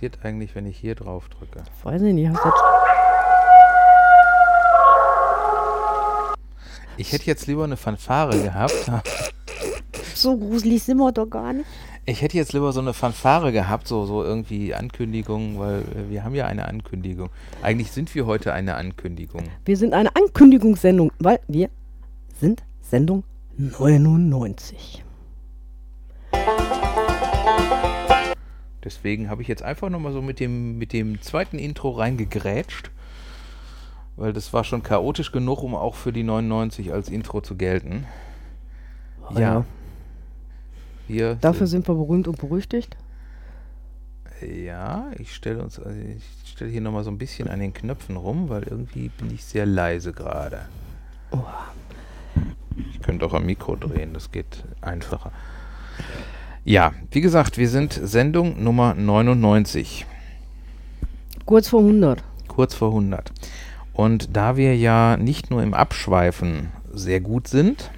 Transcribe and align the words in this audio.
passiert 0.00 0.24
eigentlich, 0.24 0.54
wenn 0.54 0.64
ich 0.64 0.78
hier 0.78 0.94
drauf 0.94 1.28
drücke? 1.28 1.62
Weiß 1.82 2.00
ich 2.00 2.14
nicht. 2.14 2.30
Hast 2.30 2.42
du 2.42 2.50
Ich 6.96 7.12
hätte 7.12 7.26
jetzt 7.26 7.46
lieber 7.46 7.64
eine 7.64 7.76
Fanfare 7.76 8.38
gehabt. 8.40 8.90
so 10.14 10.38
gruselig 10.38 10.84
sind 10.84 10.96
wir 10.96 11.12
doch 11.12 11.26
gar 11.26 11.52
nicht. 11.52 11.66
Ich 12.06 12.22
hätte 12.22 12.38
jetzt 12.38 12.54
lieber 12.54 12.72
so 12.72 12.80
eine 12.80 12.94
Fanfare 12.94 13.52
gehabt, 13.52 13.86
so, 13.86 14.06
so 14.06 14.24
irgendwie 14.24 14.74
Ankündigung, 14.74 15.58
weil 15.58 15.84
wir 16.08 16.24
haben 16.24 16.34
ja 16.34 16.46
eine 16.46 16.66
Ankündigung. 16.66 17.28
Eigentlich 17.60 17.92
sind 17.92 18.14
wir 18.14 18.24
heute 18.24 18.54
eine 18.54 18.76
Ankündigung. 18.76 19.42
Wir 19.66 19.76
sind 19.76 19.92
eine 19.92 20.16
Ankündigungssendung, 20.16 21.12
weil 21.18 21.40
wir 21.46 21.68
sind 22.40 22.62
Sendung 22.80 23.22
99. 23.58 25.04
Deswegen 28.84 29.28
habe 29.28 29.42
ich 29.42 29.48
jetzt 29.48 29.62
einfach 29.62 29.90
nochmal 29.90 30.12
so 30.12 30.22
mit 30.22 30.40
dem, 30.40 30.78
mit 30.78 30.92
dem 30.92 31.20
zweiten 31.20 31.58
Intro 31.58 31.90
reingegrätscht. 31.90 32.90
Weil 34.16 34.32
das 34.32 34.52
war 34.52 34.64
schon 34.64 34.82
chaotisch 34.82 35.32
genug, 35.32 35.62
um 35.62 35.74
auch 35.74 35.94
für 35.94 36.12
die 36.12 36.22
99 36.22 36.92
als 36.92 37.08
Intro 37.08 37.40
zu 37.40 37.56
gelten. 37.56 38.06
Ja. 39.34 39.64
Wir 41.08 41.36
Dafür 41.36 41.66
sind 41.66 41.88
wir 41.88 41.94
berühmt 41.94 42.28
und 42.28 42.38
berüchtigt. 42.38 42.96
Ja, 44.40 45.10
ich 45.18 45.34
stelle 45.34 45.62
uns, 45.62 45.78
also 45.78 45.98
ich 45.98 46.50
stelle 46.50 46.70
hier 46.70 46.80
nochmal 46.80 47.04
so 47.04 47.10
ein 47.10 47.18
bisschen 47.18 47.48
an 47.48 47.60
den 47.60 47.74
Knöpfen 47.74 48.16
rum, 48.16 48.48
weil 48.48 48.62
irgendwie 48.62 49.08
bin 49.08 49.32
ich 49.34 49.44
sehr 49.44 49.66
leise 49.66 50.12
gerade. 50.12 50.66
Oh. 51.30 51.38
Ich 52.90 53.02
könnte 53.02 53.26
auch 53.26 53.34
am 53.34 53.44
Mikro 53.44 53.76
drehen, 53.76 54.14
das 54.14 54.30
geht 54.30 54.64
einfacher. 54.80 55.32
Ja, 56.64 56.92
wie 57.10 57.22
gesagt, 57.22 57.56
wir 57.56 57.70
sind 57.70 57.98
Sendung 58.02 58.62
Nummer 58.62 58.94
99, 58.94 60.04
Kurz 61.46 61.68
vor 61.68 61.80
100. 61.80 62.22
kurz 62.48 62.74
vor 62.74 62.88
100. 62.90 63.32
Und 63.94 64.36
da 64.36 64.56
wir 64.56 64.76
ja 64.76 65.16
nicht 65.16 65.50
nur 65.50 65.62
im 65.62 65.72
Abschweifen 65.72 66.68
sehr 66.92 67.20
gut 67.20 67.48
sind, 67.48 67.90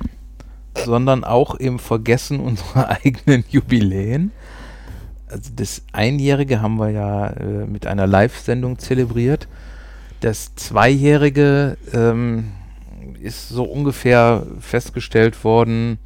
sondern 0.77 1.25
auch 1.25 1.57
im 1.57 1.81
Vergessen 1.81 2.39
unserer 2.39 2.89
eigenen 3.05 3.45
Jubiläen. 3.49 4.31
Also 5.27 5.51
das 5.57 5.83
Einjährige 5.93 6.63
haben 6.63 6.77
wir 6.77 6.91
ja 6.91 7.31
äh, 7.31 7.67
mit 7.67 7.87
einer 7.87 8.07
Live-Sendung 8.07 8.79
zelebriert. 8.79 9.49
Das 10.21 10.55
Zweijährige 10.55 11.77
ähm, 11.93 12.53
ist 13.21 13.49
so 13.49 13.65
ungefähr 13.65 14.47
festgestellt 14.61 15.43
worden, 15.43 15.99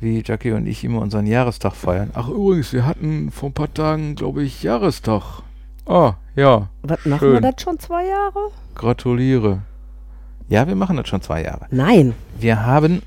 wie 0.00 0.22
Jackie 0.24 0.52
und 0.52 0.66
ich 0.66 0.82
immer 0.82 1.00
unseren 1.00 1.26
Jahrestag 1.26 1.74
feiern. 1.74 2.10
Ach 2.14 2.28
übrigens, 2.28 2.72
wir 2.72 2.86
hatten 2.86 3.30
vor 3.30 3.50
ein 3.50 3.52
paar 3.52 3.72
Tagen, 3.72 4.14
glaube 4.14 4.42
ich, 4.42 4.62
Jahrestag. 4.62 5.42
Ah, 5.86 6.14
ja. 6.34 6.68
Was 6.82 7.04
machen 7.04 7.18
Schön. 7.18 7.32
wir 7.34 7.52
das 7.52 7.62
schon 7.62 7.78
zwei 7.78 8.06
Jahre? 8.06 8.50
Gratuliere. 8.74 9.62
Ja, 10.48 10.66
wir 10.66 10.74
machen 10.74 10.96
das 10.96 11.08
schon 11.08 11.22
zwei 11.22 11.42
Jahre. 11.42 11.66
Nein. 11.70 12.14
Wir 12.38 12.64
haben, 12.64 13.02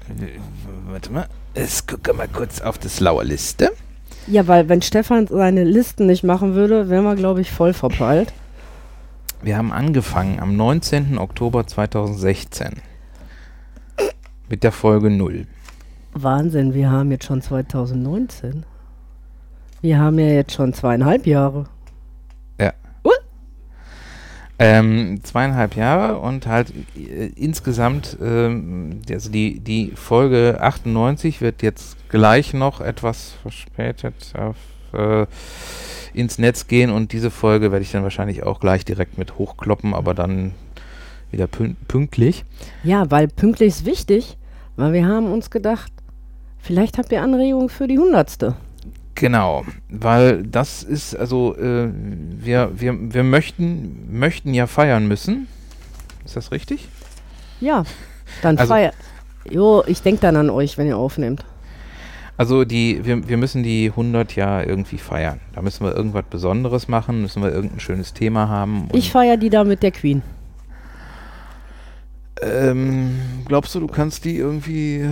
warte 0.87 1.11
mal, 1.11 1.27
ich 1.55 1.85
gucke 1.87 2.13
mal 2.13 2.27
kurz 2.27 2.61
auf 2.61 2.77
die 2.77 2.89
schlaue 2.89 3.23
Liste. 3.23 3.71
Ja, 4.27 4.47
weil 4.47 4.69
wenn 4.69 4.81
Stefan 4.81 5.27
seine 5.27 5.63
Listen 5.63 6.05
nicht 6.05 6.23
machen 6.23 6.53
würde, 6.55 6.89
wären 6.89 7.03
wir, 7.03 7.15
glaube 7.15 7.41
ich, 7.41 7.51
voll 7.51 7.73
verpeilt. 7.73 8.31
Wir 9.41 9.57
haben 9.57 9.73
angefangen 9.73 10.39
am 10.39 10.55
19. 10.55 11.17
Oktober 11.17 11.67
2016 11.67 12.81
mit 14.47 14.63
der 14.63 14.71
Folge 14.71 15.09
0. 15.09 15.45
Wahnsinn, 16.13 16.73
wir 16.73 16.91
haben 16.91 17.11
jetzt 17.11 17.25
schon 17.25 17.41
2019. 17.41 18.65
Wir 19.81 19.99
haben 19.99 20.19
ja 20.19 20.27
jetzt 20.27 20.53
schon 20.53 20.73
zweieinhalb 20.73 21.25
Jahre. 21.25 21.65
Ähm, 24.59 25.19
zweieinhalb 25.23 25.75
Jahre 25.75 26.19
und 26.19 26.47
halt 26.47 26.71
äh, 26.95 27.25
insgesamt, 27.35 28.17
ähm, 28.21 29.01
also 29.09 29.31
die, 29.31 29.59
die 29.59 29.91
Folge 29.95 30.59
98 30.61 31.41
wird 31.41 31.61
jetzt 31.63 31.97
gleich 32.07 32.53
noch 32.53 32.79
etwas 32.79 33.33
verspätet 33.41 34.13
auf, 34.37 34.55
äh, 34.93 35.25
ins 36.13 36.37
Netz 36.37 36.67
gehen 36.67 36.91
und 36.91 37.11
diese 37.11 37.31
Folge 37.31 37.71
werde 37.71 37.83
ich 37.83 37.91
dann 37.91 38.03
wahrscheinlich 38.03 38.43
auch 38.43 38.59
gleich 38.59 38.85
direkt 38.85 39.17
mit 39.17 39.39
hochkloppen, 39.39 39.95
aber 39.95 40.13
dann 40.13 40.53
wieder 41.31 41.47
pün 41.47 41.75
pünktlich. 41.87 42.45
Ja, 42.83 43.09
weil 43.09 43.27
pünktlich 43.27 43.69
ist 43.69 43.85
wichtig, 43.85 44.37
weil 44.75 44.93
wir 44.93 45.07
haben 45.07 45.29
uns 45.33 45.49
gedacht, 45.49 45.91
vielleicht 46.63 46.97
habt 46.97 47.11
ihr 47.11 47.21
Anregungen 47.21 47.69
für 47.69 47.87
die 47.87 47.99
Hundertste. 47.99 48.55
Genau, 49.15 49.63
weil 49.89 50.41
das 50.41 50.81
ist, 50.81 51.15
also 51.15 51.55
äh, 51.55 51.87
wir, 51.93 52.71
wir, 52.75 53.13
wir 53.13 53.23
möchten, 53.23 54.07
möchten 54.17 54.55
ja 54.55 54.65
feiern 54.65 55.07
müssen. 55.07 55.47
Ist 56.25 56.35
das 56.35 56.51
richtig? 56.51 56.87
Ja, 57.61 57.83
dann 58.41 58.57
Also- 58.57 58.73
feiert. 58.73 58.95
Jo, 59.51 59.83
ich 59.87 60.01
denke 60.01 60.21
dann 60.21 60.35
an 60.37 60.49
euch, 60.49 60.77
wenn 60.77 60.87
ihr 60.87 60.97
aufnehmt. 60.97 61.45
Also 62.37 62.63
die, 62.65 63.01
wir, 63.05 63.27
wir 63.27 63.37
müssen 63.37 63.61
die 63.61 63.89
100 63.89 64.35
ja 64.35 64.63
irgendwie 64.63 64.97
feiern. 64.97 65.39
Da 65.53 65.61
müssen 65.61 65.85
wir 65.85 65.93
irgendwas 65.95 66.23
Besonderes 66.29 66.87
machen, 66.87 67.21
müssen 67.21 67.43
wir 67.43 67.51
irgendein 67.51 67.79
schönes 67.81 68.13
Thema 68.13 68.47
haben. 68.47 68.87
Ich 68.93 69.11
feiere 69.11 69.37
die 69.37 69.49
da 69.51 69.63
mit 69.65 69.83
der 69.83 69.91
Queen. 69.91 70.23
ähm, 72.41 73.19
glaubst 73.45 73.75
du, 73.75 73.79
du 73.81 73.87
kannst 73.87 74.25
die 74.25 74.37
irgendwie 74.37 75.07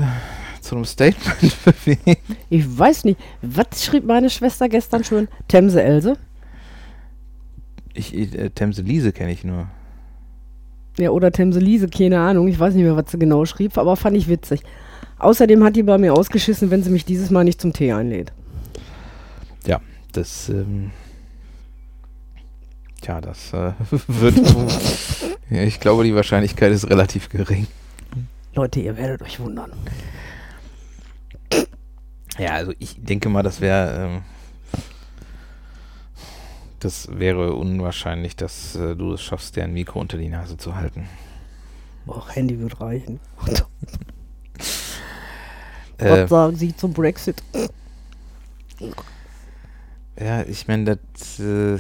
zu 0.62 0.76
einem 0.76 0.86
Statement 0.86 1.66
bewegen? 1.66 2.22
Ich 2.50 2.78
weiß 2.78 3.06
nicht, 3.06 3.20
was 3.42 3.84
schrieb 3.84 4.06
meine 4.06 4.30
Schwester 4.30 4.70
gestern 4.70 5.04
schon? 5.04 5.28
Themse 5.48 5.82
Else? 5.82 6.18
Ich, 7.94 8.16
äh, 8.16 8.50
Themse 8.50 8.82
Liese 8.82 9.12
kenne 9.12 9.32
ich 9.32 9.44
nur. 9.44 9.68
Ja, 10.98 11.10
oder 11.12 11.32
Themse 11.32 11.60
Liese, 11.60 11.88
keine 11.88 12.20
Ahnung. 12.20 12.48
Ich 12.48 12.60
weiß 12.60 12.74
nicht 12.74 12.84
mehr, 12.84 12.96
was 12.96 13.12
sie 13.12 13.20
genau 13.20 13.46
schrieb, 13.46 13.78
aber 13.78 13.96
fand 13.96 14.18
ich 14.18 14.28
witzig. 14.28 14.62
Außerdem 15.20 15.64
hat 15.64 15.76
die 15.76 15.84
bei 15.84 15.98
mir 15.98 16.14
ausgeschissen, 16.14 16.72
wenn 16.72 16.84
sie 16.84 16.90
mich 16.90 17.06
dieses 17.06 17.30
Mal 17.30 17.44
nicht 17.44 17.62
zum 17.62 17.74
Tee 17.74 17.92
einlädt. 17.92 18.34
Ja, 19.66 19.80
das, 20.14 20.50
ähm, 20.50 20.92
tja, 23.02 23.22
das 23.22 23.54
äh, 23.54 23.74
wird, 24.08 24.36
ja, 25.50 25.64
ich 25.64 25.80
glaube, 25.80 26.04
die 26.04 26.16
Wahrscheinlichkeit 26.16 26.72
ist 26.72 26.90
relativ 26.90 27.30
gering. 27.30 27.68
Leute, 28.56 28.82
ihr 28.82 28.98
werdet 28.98 29.22
euch 29.22 29.40
wundern. 29.40 29.72
Ja, 32.38 32.52
also 32.52 32.74
ich 32.80 32.96
denke 33.04 33.30
mal, 33.30 33.44
das 33.44 33.62
wäre, 33.62 34.06
ähm, 34.06 34.22
das 36.80 37.08
wäre 37.12 37.54
unwahrscheinlich, 37.54 38.36
dass 38.36 38.76
äh, 38.76 38.96
du 38.96 39.14
es 39.14 39.22
schaffst, 39.22 39.56
dir 39.56 39.64
ein 39.64 39.74
Mikro 39.74 40.00
unter 40.00 40.18
die 40.18 40.30
Nase 40.30 40.58
zu 40.58 40.76
halten. 40.76 41.08
Och, 42.08 42.36
Handy 42.36 42.60
wird 42.60 42.80
reichen. 42.82 43.20
Äh, 45.98 46.24
Was 46.24 46.30
sagen 46.32 46.56
Sie 46.56 46.76
zum 46.76 46.94
Brexit? 46.94 47.44
ja, 50.20 50.42
ich 50.42 50.68
meine, 50.68 50.98
das, 50.98 51.40
äh, 51.40 51.78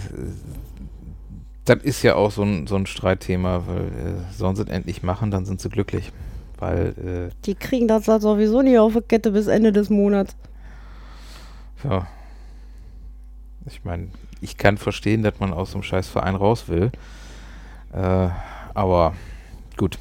das 1.66 1.84
ist 1.84 2.04
ja 2.04 2.14
auch 2.14 2.32
so 2.32 2.44
ein, 2.44 2.68
so 2.68 2.76
ein 2.76 2.86
Streitthema, 2.86 3.64
weil 3.66 3.88
äh, 3.88 4.34
sollen 4.34 4.56
sie 4.56 4.62
es 4.62 4.70
endlich 4.70 5.02
machen, 5.02 5.32
dann 5.32 5.46
sind 5.46 5.60
sie 5.60 5.70
glücklich. 5.70 6.12
Weil, 6.62 6.90
äh, 6.90 7.36
Die 7.46 7.56
kriegen 7.56 7.88
das 7.88 8.08
halt 8.08 8.22
sowieso 8.22 8.62
nicht 8.62 8.78
auf 8.78 8.94
die 8.94 9.02
Kette 9.02 9.32
bis 9.32 9.48
Ende 9.48 9.72
des 9.72 9.90
Monats. 9.90 10.36
Ja. 11.84 12.06
Ich 13.66 13.84
meine, 13.84 14.10
ich 14.42 14.58
kann 14.58 14.78
verstehen, 14.78 15.24
dass 15.24 15.40
man 15.40 15.54
aus 15.54 15.72
so 15.72 15.78
einem 15.78 15.84
Scheißverein 15.84 16.36
raus 16.36 16.68
will. 16.68 16.92
Äh, 17.94 18.30
aber 18.76 19.16
gut. 19.76 19.98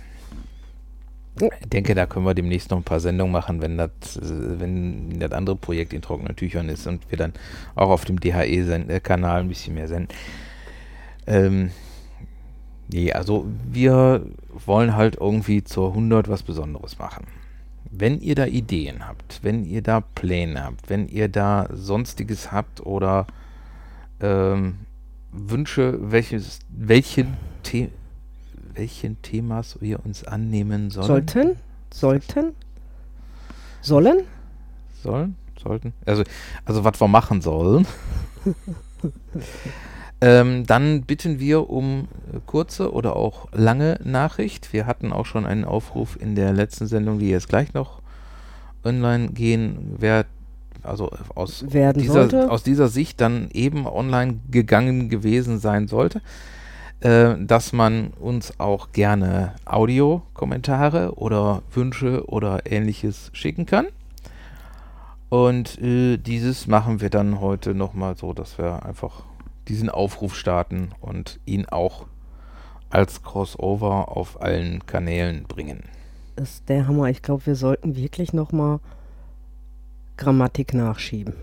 Ich 1.40 1.68
denke, 1.70 1.94
da 1.94 2.04
können 2.04 2.26
wir 2.26 2.34
demnächst 2.34 2.70
noch 2.70 2.76
ein 2.76 2.84
paar 2.84 3.00
Sendungen 3.00 3.32
machen, 3.32 3.62
wenn 3.62 3.78
das, 3.78 4.18
äh, 4.18 4.60
wenn 4.60 5.18
das 5.18 5.32
andere 5.32 5.56
Projekt 5.56 5.94
in 5.94 6.02
trockenen 6.02 6.36
Tüchern 6.36 6.68
ist 6.68 6.86
und 6.86 7.10
wir 7.10 7.16
dann 7.16 7.32
auch 7.74 7.88
auf 7.88 8.04
dem 8.04 8.20
DHE-Kanal 8.20 9.40
ein 9.40 9.48
bisschen 9.48 9.74
mehr 9.74 9.88
senden. 9.88 10.14
Ähm, 11.26 11.70
nee, 12.92 13.12
also 13.12 13.46
wir 13.70 14.26
wollen 14.66 14.94
halt 14.94 15.16
irgendwie 15.16 15.64
zur 15.64 15.88
100 15.88 16.28
was 16.28 16.42
Besonderes 16.42 16.98
machen. 16.98 17.26
Wenn 17.90 18.20
ihr 18.20 18.34
da 18.34 18.46
Ideen 18.46 19.06
habt, 19.06 19.40
wenn 19.42 19.64
ihr 19.64 19.82
da 19.82 20.00
Pläne 20.00 20.64
habt, 20.64 20.88
wenn 20.88 21.08
ihr 21.08 21.28
da 21.28 21.68
sonstiges 21.72 22.52
habt 22.52 22.84
oder 22.86 23.26
ähm, 24.20 24.78
Wünsche, 25.32 25.98
welches, 26.00 26.60
welchen, 26.68 27.36
The 27.64 27.88
welchen 28.74 29.20
Themas 29.22 29.80
wir 29.80 30.04
uns 30.04 30.24
annehmen 30.24 30.90
sollen. 30.90 31.06
Sollten? 31.06 31.56
Sollten? 31.92 32.52
Sollen? 33.80 34.24
Sollen? 35.02 35.36
Sollten? 35.60 35.92
Also, 36.06 36.24
also 36.64 36.84
was 36.84 37.00
wir 37.00 37.08
machen 37.08 37.40
sollen. 37.40 37.86
ähm, 40.20 40.66
dann 40.66 41.02
bitten 41.02 41.40
wir 41.40 41.70
um 41.70 42.08
äh, 42.32 42.40
kurze 42.44 42.92
oder 42.92 43.16
auch 43.16 43.48
lange 43.52 43.98
Nachricht. 44.04 44.72
Wir 44.72 44.86
hatten 44.86 45.12
auch 45.12 45.24
schon 45.24 45.46
einen 45.46 45.64
Aufruf 45.64 46.18
in 46.20 46.34
der 46.34 46.52
letzten 46.52 46.86
Sendung, 46.86 47.18
die 47.18 47.30
jetzt 47.30 47.48
gleich 47.48 47.72
noch 47.72 48.02
online 48.84 49.28
gehen 49.28 49.96
wird. 49.98 50.26
also 50.82 51.10
aus 51.34 51.72
Werden 51.72 52.02
dieser, 52.02 52.50
aus 52.50 52.62
dieser 52.62 52.88
Sicht 52.88 53.20
dann 53.20 53.48
eben 53.52 53.86
online 53.86 54.40
gegangen 54.50 55.08
gewesen 55.08 55.58
sein 55.58 55.88
sollte, 55.88 56.20
äh, 57.00 57.34
dass 57.38 57.72
man 57.72 58.08
uns 58.18 58.60
auch 58.60 58.92
gerne 58.92 59.54
Audiokommentare 59.64 61.14
oder 61.16 61.62
Wünsche 61.72 62.26
oder 62.28 62.70
ähnliches 62.70 63.30
schicken 63.32 63.64
kann. 63.64 63.86
Und 65.30 65.80
äh, 65.80 66.18
dieses 66.18 66.66
machen 66.66 67.00
wir 67.00 67.08
dann 67.08 67.40
heute 67.40 67.74
nochmal 67.74 68.16
so, 68.16 68.34
dass 68.34 68.58
wir 68.58 68.84
einfach 68.84 69.22
diesen 69.70 69.88
Aufruf 69.88 70.36
starten 70.36 70.90
und 71.00 71.40
ihn 71.46 71.66
auch 71.66 72.06
als 72.90 73.22
Crossover 73.22 74.16
auf 74.16 74.42
allen 74.42 74.84
Kanälen 74.86 75.44
bringen. 75.46 75.84
Das 76.36 76.50
ist 76.54 76.68
der 76.68 76.86
Hammer. 76.88 77.08
Ich 77.10 77.22
glaube, 77.22 77.46
wir 77.46 77.54
sollten 77.54 77.96
wirklich 77.96 78.32
nochmal 78.32 78.80
Grammatik 80.16 80.74
nachschieben. 80.74 81.34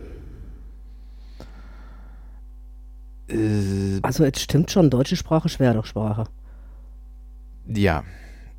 Äh, 3.30 4.02
Also 4.02 4.24
es 4.26 4.42
stimmt 4.42 4.72
schon, 4.72 4.90
deutsche 4.90 5.16
Sprache, 5.16 5.50
Schwerdauchsprache. 5.50 6.26
ja, 7.66 8.04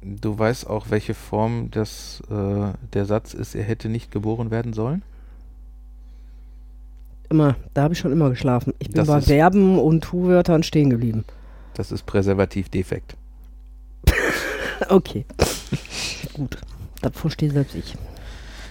du 0.03 0.39
weißt 0.39 0.67
auch, 0.69 0.91
welche 0.91 1.15
Form 1.15 1.71
das, 1.71 2.23
äh, 2.31 2.73
der 2.93 3.05
Satz 3.07 3.35
ist, 3.35 3.55
er 3.55 3.65
hätte 3.65 3.89
nicht 3.89 4.11
geboren 4.11 4.51
werden 4.51 4.73
sollen? 4.73 5.03
Immer, 7.31 7.57
da 7.75 7.83
habe 7.83 7.95
ich 7.95 8.01
schon 8.01 8.13
immer 8.13 8.31
geschlafen. 8.31 8.73
Ich 8.79 8.89
bin 8.89 8.97
Das 8.97 9.07
bei 9.09 9.21
Verben 9.21 9.79
und 9.79 10.03
Tu-Wörtern 10.03 10.63
stehen 10.63 10.89
geblieben. 10.91 11.25
Das 11.75 11.93
ist 11.93 12.07
Präservativdefekt. 12.07 13.17
Okay. 14.89 15.25
Gut. 16.35 16.57
Das 17.03 17.13
verstehe 17.17 17.51
selbst 17.51 17.75
ich. 17.75 17.97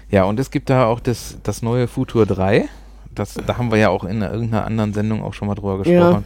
Ja, 0.10 0.24
und 0.24 0.40
es 0.40 0.52
gibt 0.52 0.70
da 0.70 0.86
auch 0.86 1.02
das, 1.02 1.38
das 1.44 1.62
neue 1.62 1.88
Futur 1.90 2.26
3. 2.26 2.70
Das, 3.14 3.34
da 3.34 3.58
haben 3.58 3.72
wir 3.72 3.78
ja 3.78 3.90
auch 3.90 4.06
in 4.06 4.22
irgendeiner 4.22 4.66
anderen 4.66 4.94
Sendung 4.94 5.22
auch 5.22 5.34
schon 5.34 5.50
mal 5.50 5.56
drüber 5.56 5.84
Ja. 5.86 6.00
gesprochen, 6.12 6.24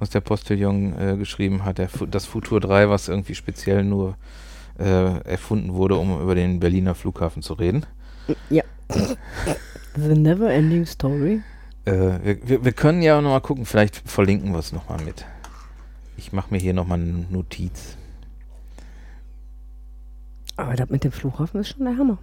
was 0.00 0.10
der 0.10 0.20
Postillon 0.20 0.98
äh, 0.98 1.16
geschrieben 1.16 1.64
hat. 1.64 1.78
Der, 1.78 1.88
das 2.10 2.26
Futur 2.26 2.58
3, 2.60 2.88
was 2.90 3.06
irgendwie 3.08 3.36
speziell 3.36 3.84
nur 3.84 4.16
äh, 4.80 5.20
erfunden 5.22 5.74
wurde, 5.74 5.94
um 5.96 6.20
über 6.20 6.34
den 6.34 6.58
Berliner 6.58 6.96
Flughafen 6.96 7.40
zu 7.42 7.52
reden. 7.54 7.86
Ja. 8.50 8.64
The 9.96 10.18
never 10.18 10.50
ending 10.50 10.86
story. 10.86 11.40
Äh, 11.90 12.36
wir, 12.44 12.64
wir, 12.64 12.72
können 12.72 13.02
ja 13.02 13.20
noch 13.20 13.30
mal 13.30 13.40
gucken, 13.40 13.66
vielleicht 13.66 13.96
verlinken 13.96 14.52
wir 14.52 14.58
es 14.58 14.72
noch 14.72 14.88
mal 14.88 15.02
mit. 15.02 15.24
Ich 16.16 16.32
mache 16.32 16.52
mir 16.52 16.60
hier 16.60 16.74
noch 16.74 16.86
mal 16.86 16.94
eine 16.94 17.26
Notiz. 17.30 17.96
Aber 20.56 20.74
das 20.74 20.88
mit 20.90 21.02
dem 21.04 21.12
Flughafen 21.12 21.60
ist 21.60 21.70
schon 21.70 21.84
der 21.84 21.96
Hammer. 21.96 22.18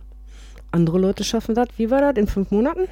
Andere 0.71 0.99
Leute 0.99 1.23
schaffen 1.23 1.55
das, 1.55 1.67
wie 1.77 1.89
war 1.89 2.01
das, 2.01 2.15
in 2.15 2.27
fünf 2.27 2.51
Monaten? 2.51 2.87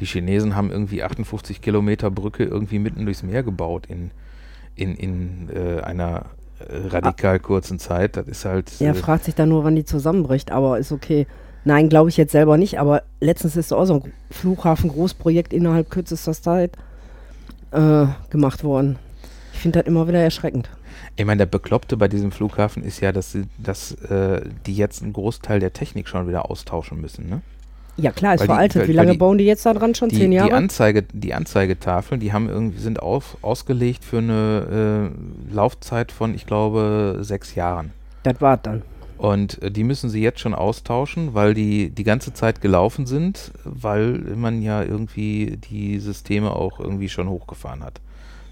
Die 0.00 0.06
Chinesen 0.06 0.54
haben 0.54 0.70
irgendwie 0.70 1.02
58 1.02 1.62
Kilometer 1.62 2.10
Brücke 2.10 2.44
irgendwie 2.44 2.78
mitten 2.78 3.06
durchs 3.06 3.22
Meer 3.22 3.42
gebaut 3.42 3.86
in, 3.86 4.10
in, 4.74 4.94
in 4.96 5.48
äh, 5.54 5.80
einer 5.80 6.26
äh, 6.58 6.88
radikal 6.88 7.38
kurzen 7.38 7.78
Zeit. 7.78 8.16
Das 8.16 8.26
ist 8.26 8.44
halt. 8.44 8.72
Er 8.80 8.90
äh, 8.90 8.94
fragt 8.94 9.24
sich 9.24 9.34
dann 9.34 9.48
nur, 9.48 9.64
wann 9.64 9.76
die 9.76 9.84
zusammenbricht, 9.84 10.50
aber 10.50 10.78
ist 10.78 10.92
okay. 10.92 11.26
Nein, 11.66 11.88
glaube 11.88 12.08
ich 12.08 12.16
jetzt 12.16 12.30
selber 12.30 12.56
nicht, 12.56 12.78
aber 12.78 13.02
letztens 13.20 13.56
ist 13.56 13.72
auch 13.72 13.84
so 13.86 13.94
ein 13.94 14.12
Flughafen-Großprojekt 14.30 15.52
innerhalb 15.52 15.90
kürzester 15.90 16.32
Zeit 16.32 16.70
äh, 17.72 18.06
gemacht 18.30 18.62
worden. 18.64 18.98
Ich 19.52 19.58
finde 19.58 19.80
das 19.80 19.88
immer 19.88 20.06
wieder 20.06 20.20
erschreckend. 20.20 20.70
ich 21.16 21.24
meine, 21.24 21.38
der 21.38 21.46
Bekloppte 21.46 21.96
bei 21.96 22.06
diesem 22.08 22.30
Flughafen 22.30 22.84
ist 22.84 23.00
ja, 23.00 23.10
dass, 23.10 23.32
sie, 23.32 23.44
dass 23.58 23.92
äh, 24.02 24.42
die 24.66 24.76
jetzt 24.76 25.02
einen 25.02 25.12
Großteil 25.12 25.58
der 25.58 25.72
Technik 25.72 26.06
schon 26.08 26.28
wieder 26.28 26.48
austauschen 26.50 27.00
müssen. 27.00 27.28
Ne? 27.28 27.40
Ja 27.96 28.12
klar, 28.12 28.34
ist 28.34 28.40
Weil 28.42 28.46
die- 28.46 28.52
veraltet. 28.52 28.82
weil- 28.82 28.88
Wie 28.88 28.92
lange 28.92 29.12
die- 29.12 29.18
bauen 29.18 29.38
die 29.38 29.44
jetzt 29.46 29.66
da 29.66 29.74
dran? 29.74 29.94
Schon 29.96 30.10
Die, 30.10 30.16
zehn 30.18 30.30
die, 30.30 30.36
Jahre? 30.36 30.54
Anzeige, 30.54 31.02
die 31.02 31.34
Anzeigetafeln, 31.34 32.20
die 32.20 32.32
haben 32.32 32.48
irgendwie, 32.48 32.78
sind 32.78 33.00
auf, 33.02 33.38
ausgelegt 33.42 34.04
für 34.04 34.18
eine 34.18 35.10
äh, 35.50 35.52
Laufzeit 35.54 36.12
von, 36.12 36.32
ich 36.34 36.46
glaube, 36.46 37.18
sechs 37.22 37.54
Jahren. 37.56 37.90
das 38.22 38.40
war 38.40 38.56
dann. 38.58 38.82
Und 39.18 39.62
äh, 39.62 39.70
die 39.70 39.84
müssen 39.84 40.10
sie 40.10 40.20
jetzt 40.22 40.40
schon 40.40 40.54
austauschen, 40.54 41.32
weil 41.34 41.54
die 41.54 41.90
die 41.90 42.04
ganze 42.04 42.34
Zeit 42.34 42.60
gelaufen 42.60 43.06
sind, 43.06 43.52
weil 43.64 44.18
man 44.36 44.60
ja 44.62 44.82
irgendwie 44.82 45.56
die 45.56 45.98
Systeme 46.00 46.50
auch 46.52 46.78
irgendwie 46.80 47.08
schon 47.08 47.28
hochgefahren 47.28 47.82
hat. 47.82 48.00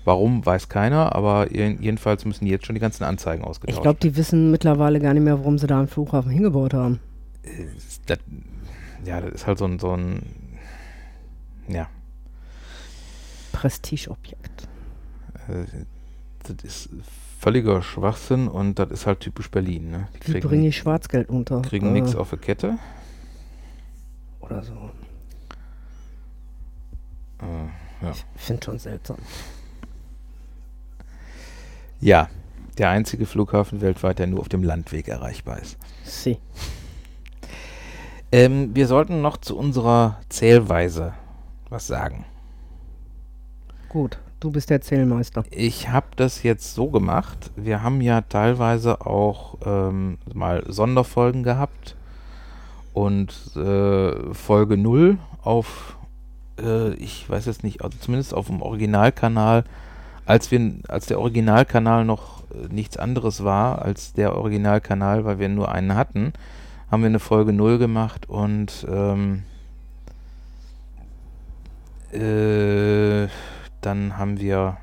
Warum, 0.06 0.44
weiß 0.44 0.68
keiner, 0.68 1.14
aber 1.14 1.50
jeden- 1.52 1.82
jedenfalls 1.82 2.24
müssen 2.24 2.44
die 2.44 2.50
jetzt 2.50 2.66
schon 2.66 2.74
die 2.74 2.80
ganzen 2.80 3.04
Anzeigen 3.04 3.42
ausgetauscht 3.44 3.76
Ich 3.78 3.82
glaube, 3.82 3.98
die 4.00 4.16
wissen 4.16 4.50
mittlerweile 4.50 5.00
gar 5.00 5.14
nicht 5.14 5.22
mehr, 5.22 5.38
warum 5.38 5.58
sie 5.58 5.66
da 5.66 5.78
einen 5.78 5.88
Flughafen 5.88 6.30
hingebaut 6.30 6.74
haben. 6.74 7.00
das, 8.06 8.18
ja, 9.04 9.20
das 9.20 9.32
ist 9.34 9.46
halt 9.46 9.58
so 9.58 9.64
ein, 9.66 9.78
so 9.78 9.92
ein 9.96 10.22
ja, 11.68 11.88
Prestigeobjekt. 13.52 14.68
äh, 15.48 15.64
das 16.56 16.64
ist 16.64 16.88
völliger 17.44 17.82
Schwachsinn 17.82 18.48
und 18.48 18.78
das 18.78 18.90
ist 18.90 19.06
halt 19.06 19.20
typisch 19.20 19.50
Berlin. 19.50 19.90
Ne? 19.90 20.08
Die 20.14 20.20
kriegen, 20.20 20.48
bringe 20.48 20.68
ich 20.68 20.78
Schwarzgeld 20.78 21.28
unter? 21.28 21.60
kriegen 21.60 21.88
Äh, 21.88 22.00
nichts 22.00 22.16
auf 22.16 22.30
die 22.30 22.38
Kette. 22.38 22.78
Oder 24.40 24.62
so. 24.62 24.72
Äh, 27.42 28.04
ja. 28.04 28.12
Ich 28.12 28.24
finde 28.40 28.64
schon 28.64 28.78
seltsam. 28.78 29.18
ja, 32.00 32.30
der 32.78 32.88
einzige 32.88 33.26
Flughafen 33.26 33.82
weltweit, 33.82 34.20
der 34.20 34.26
nur 34.26 34.40
auf 34.40 34.48
dem 34.48 34.62
Landweg 34.62 35.08
erreichbar 35.08 35.60
ist. 35.60 35.76
Sie. 36.02 36.38
Ähm, 38.32 38.74
wir 38.74 38.86
sollten 38.86 39.20
noch 39.20 39.36
zu 39.36 39.58
unserer 39.58 40.18
Zählweise 40.30 41.12
was 41.68 41.86
sagen. 41.86 42.24
Gut, 43.90 44.18
du 44.44 44.50
bist 44.50 44.68
der 44.68 44.82
Zählmeister. 44.82 45.44
Ich 45.50 45.88
habe 45.88 46.06
das 46.16 46.42
jetzt 46.42 46.74
so 46.74 46.88
gemacht. 46.88 47.50
Wir 47.56 47.82
haben 47.82 48.00
ja 48.02 48.20
teilweise 48.20 49.00
auch 49.06 49.56
ähm, 49.64 50.18
mal 50.32 50.64
Sonderfolgen 50.68 51.42
gehabt 51.42 51.96
und 52.92 53.32
äh, 53.56 54.34
Folge 54.34 54.76
0 54.76 55.18
auf, 55.42 55.96
äh, 56.60 56.92
ich 56.94 57.28
weiß 57.28 57.46
jetzt 57.46 57.64
nicht, 57.64 57.82
also 57.82 57.96
zumindest 57.98 58.34
auf 58.34 58.48
dem 58.48 58.60
Originalkanal, 58.60 59.64
als, 60.26 60.50
wir, 60.50 60.74
als 60.88 61.06
der 61.06 61.20
Originalkanal 61.20 62.04
noch 62.04 62.42
äh, 62.50 62.72
nichts 62.72 62.98
anderes 62.98 63.44
war 63.44 63.80
als 63.82 64.12
der 64.12 64.36
Originalkanal, 64.36 65.24
weil 65.24 65.38
wir 65.38 65.48
nur 65.48 65.72
einen 65.72 65.94
hatten, 65.94 66.34
haben 66.90 67.02
wir 67.02 67.08
eine 67.08 67.18
Folge 67.18 67.54
0 67.54 67.78
gemacht 67.78 68.28
und 68.28 68.86
ähm, 68.90 69.42
äh, 72.12 73.26
dann 73.84 74.16
haben 74.18 74.40
wir, 74.40 74.76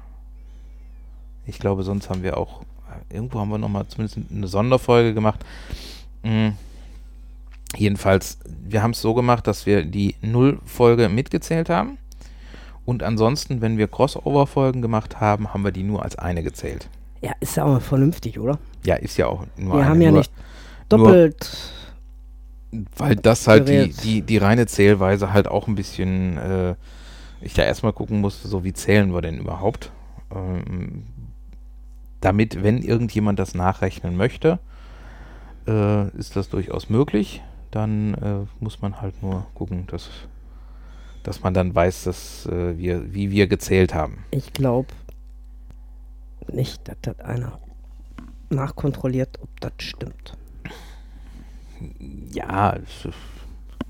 ich 1.45 1.59
glaube, 1.59 1.83
sonst 1.83 2.09
haben 2.09 2.23
wir 2.23 2.37
auch, 2.37 2.61
irgendwo 3.09 3.39
haben 3.39 3.49
wir 3.49 3.57
nochmal 3.57 3.87
zumindest 3.87 4.19
eine 4.31 4.47
Sonderfolge 4.47 5.13
gemacht. 5.13 5.43
Mm. 6.23 6.49
Jedenfalls, 7.77 8.37
wir 8.45 8.83
haben 8.83 8.91
es 8.91 9.01
so 9.01 9.13
gemacht, 9.13 9.47
dass 9.47 9.65
wir 9.65 9.85
die 9.85 10.15
Null-Folge 10.21 11.07
mitgezählt 11.07 11.69
haben. 11.69 11.97
Und 12.85 13.01
ansonsten, 13.01 13.61
wenn 13.61 13.77
wir 13.77 13.87
Crossover-Folgen 13.87 14.81
gemacht 14.81 15.21
haben, 15.21 15.53
haben 15.53 15.63
wir 15.63 15.71
die 15.71 15.83
nur 15.83 16.03
als 16.03 16.17
eine 16.17 16.43
gezählt. 16.43 16.89
Ja, 17.21 17.33
ist 17.39 17.55
ja 17.55 17.63
auch 17.63 17.81
vernünftig, 17.81 18.39
oder? 18.39 18.57
Ja, 18.83 18.95
ist 18.95 19.17
ja 19.17 19.27
auch 19.27 19.45
nur 19.55 19.75
Wir 19.75 19.81
eine. 19.81 19.89
haben 19.89 20.01
ja 20.01 20.09
nur, 20.11 20.19
nicht 20.19 20.31
doppelt. 20.89 21.49
Weil 22.97 23.15
das 23.15 23.47
halt 23.47 23.69
die, 23.69 23.89
die, 23.89 24.21
die 24.21 24.37
reine 24.37 24.65
Zählweise 24.65 25.31
halt 25.31 25.47
auch 25.47 25.67
ein 25.67 25.75
bisschen, 25.75 26.37
äh, 26.37 26.75
ich 27.41 27.53
da 27.53 27.63
erstmal 27.63 27.93
gucken 27.93 28.21
muss, 28.21 28.41
so 28.41 28.63
wie 28.63 28.73
zählen 28.73 29.13
wir 29.13 29.21
denn 29.21 29.39
überhaupt? 29.39 29.91
Ähm, 30.33 31.03
damit, 32.21 32.63
wenn 32.63 32.81
irgendjemand 32.81 33.39
das 33.39 33.55
nachrechnen 33.55 34.15
möchte, 34.15 34.59
äh, 35.67 36.09
ist 36.17 36.35
das 36.35 36.49
durchaus 36.49 36.89
möglich. 36.89 37.41
Dann 37.71 38.13
äh, 38.15 38.45
muss 38.59 38.81
man 38.81 39.01
halt 39.01 39.21
nur 39.23 39.45
gucken, 39.53 39.87
dass, 39.87 40.09
dass 41.23 41.41
man 41.41 41.53
dann 41.53 41.73
weiß, 41.73 42.03
dass, 42.03 42.45
äh, 42.45 42.77
wir, 42.77 43.13
wie 43.13 43.31
wir 43.31 43.47
gezählt 43.47 43.93
haben. 43.93 44.23
Ich 44.31 44.53
glaube 44.53 44.89
nicht, 46.47 46.87
dass 46.87 46.97
das 47.01 47.19
einer 47.19 47.59
nachkontrolliert, 48.49 49.39
ob 49.41 49.61
das 49.61 49.73
stimmt. 49.77 50.37
Ja, 52.31 52.75
es, 52.75 53.07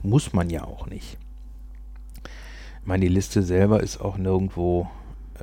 muss 0.03 0.33
man 0.33 0.49
ja 0.49 0.63
auch 0.63 0.87
nicht. 0.87 1.17
Ich 2.81 2.87
meine, 2.87 3.05
die 3.05 3.13
Liste 3.13 3.43
selber 3.43 3.81
ist 3.81 4.01
auch 4.01 4.17
nirgendwo 4.17 4.87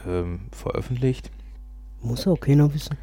ähm, 0.07 0.41
veröffentlicht, 0.53 1.31
Muss 2.03 2.27
auch 2.27 2.39
keiner 2.41 2.73
wissen. 2.75 2.97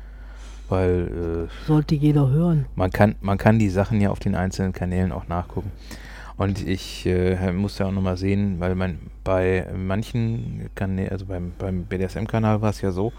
weil 0.70 1.48
äh, 1.50 1.68
Sollte 1.68 1.96
jeder 1.96 2.30
hören. 2.30 2.66
man, 2.76 2.92
kann, 2.92 3.16
man 3.22 3.38
kann 3.38 3.60
die 3.60 3.70
Sachen 3.70 4.02
ja 4.02 4.10
auf 4.10 4.20
den 4.20 4.36
einzelnen 4.36 4.74
Kanälen 4.74 5.12
auch 5.12 5.28
nachgucken. 5.28 5.72
Und 6.38 6.66
ich 6.68 7.06
äh, 7.06 7.52
muss 7.54 7.78
ja 7.78 7.86
auch 7.86 7.92
nochmal 7.94 8.18
sehen, 8.18 8.60
weil 8.60 8.76
man 8.76 9.00
bei 9.24 9.68
manchen 9.74 10.70
Kanälen, 10.76 11.12
also 11.12 11.26
beim, 11.26 11.54
beim 11.58 11.86
BDSM-Kanal 11.86 12.62
war 12.62 12.72
es 12.72 12.82
ja 12.82 12.92
so, 12.92 13.14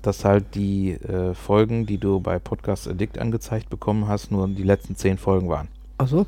dass 0.00 0.24
halt 0.24 0.54
die 0.54 0.92
äh, 0.92 1.34
Folgen, 1.34 1.84
die 1.84 1.98
du 1.98 2.20
bei 2.20 2.38
Podcast 2.38 2.88
Addict 2.88 3.18
angezeigt 3.18 3.68
bekommen 3.68 4.08
hast, 4.08 4.30
nur 4.30 4.48
die 4.48 4.62
letzten 4.62 4.96
zehn 4.96 5.18
Folgen 5.18 5.50
waren. 5.50 5.68
Achso, 5.98 6.24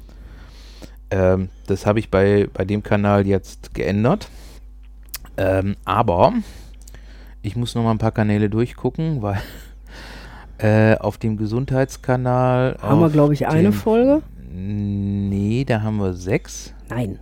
Ähm, 1.11 1.49
das 1.67 1.87
habe 1.87 1.99
ich 1.99 2.11
bei, 2.11 2.49
bei 2.53 2.65
dem 2.65 2.83
Kanal 2.83 3.27
jetzt 3.27 3.75
geändert. 3.75 4.29
Ähm, 5.37 5.77
aber 5.85 6.33
ich 7.43 7.57
muss 7.57 7.75
noch 7.75 7.83
mal 7.83 7.91
ein 7.93 7.99
paar 7.99 8.13
Kanäle 8.13 8.49
durchgucken, 8.51 9.23
weil 9.23 9.41
äh, 10.59 10.97
auf 10.99 11.19
dem 11.19 11.37
Gesundheitskanal. 11.37 12.77
Haben 12.81 13.01
wir, 13.01 13.11
glaube 13.11 13.35
ich, 13.35 13.47
eine 13.47 13.63
dem- 13.65 13.73
Folge? 13.73 14.23
Nee, 14.53 15.65
da 15.67 15.83
haben 15.83 15.99
wir 15.99 16.13
sechs. 16.15 16.75
Nein. 16.89 17.19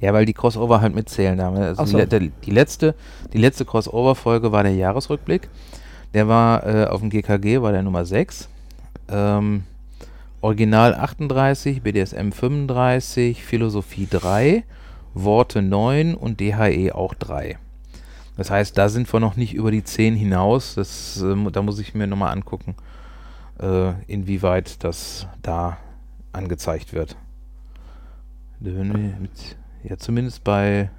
Ja, 0.00 0.12
weil 0.12 0.24
die 0.26 0.32
Crossover 0.32 0.80
halt 0.80 0.94
mitzählen. 0.94 1.38
Wir- 1.38 1.44
Also 1.46 1.84
die, 1.84 1.90
so. 1.90 2.04
der, 2.04 2.20
die 2.20 2.50
letzte, 2.50 2.94
die 3.32 3.38
letzte 3.38 3.64
Crossover-Folge 3.64 4.50
war 4.52 4.62
der 4.62 4.74
Jahresrückblick. 4.74 5.48
Der 6.14 6.26
war 6.26 6.66
äh, 6.66 6.86
auf 6.86 7.00
dem 7.00 7.10
GKG, 7.10 7.62
war 7.62 7.72
der 7.72 7.82
Nummer 7.82 8.04
6. 8.04 8.48
Ähm, 9.08 9.64
Original 10.42 10.94
38, 10.94 11.82
BDSM 11.82 12.32
35, 12.32 13.44
Philosophie 13.44 14.08
3, 14.10 14.64
Worte 15.12 15.60
9 15.60 16.14
und 16.14 16.40
DHE 16.40 16.94
auch 16.94 17.12
3. 17.14 17.58
Das 18.38 18.50
heißt, 18.50 18.78
da 18.78 18.88
sind 18.88 19.12
wir 19.12 19.20
noch 19.20 19.36
nicht 19.36 19.52
über 19.52 19.70
die 19.70 19.84
10 19.84 20.14
hinaus. 20.14 20.74
Das, 20.76 21.22
äh, 21.22 21.50
da 21.50 21.60
muss 21.60 21.78
ich 21.78 21.94
mir 21.94 22.06
nochmal 22.06 22.32
angucken, 22.32 22.74
äh, 23.60 23.92
inwieweit 24.06 24.82
das 24.82 25.26
da 25.42 25.76
angezeigt 26.32 26.94
wird. 26.94 27.16
Ja, 29.82 29.98
zumindest 29.98 30.42
bei, 30.42 30.90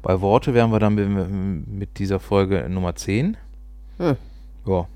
bei 0.00 0.22
Worte 0.22 0.54
wären 0.54 0.72
wir 0.72 0.78
dann 0.78 0.94
mit, 0.94 1.68
mit 1.68 1.98
dieser 1.98 2.18
Folge 2.18 2.66
Nummer 2.70 2.94
10. 2.94 3.36
Hm. 3.98 4.16
Ja. 4.66 4.86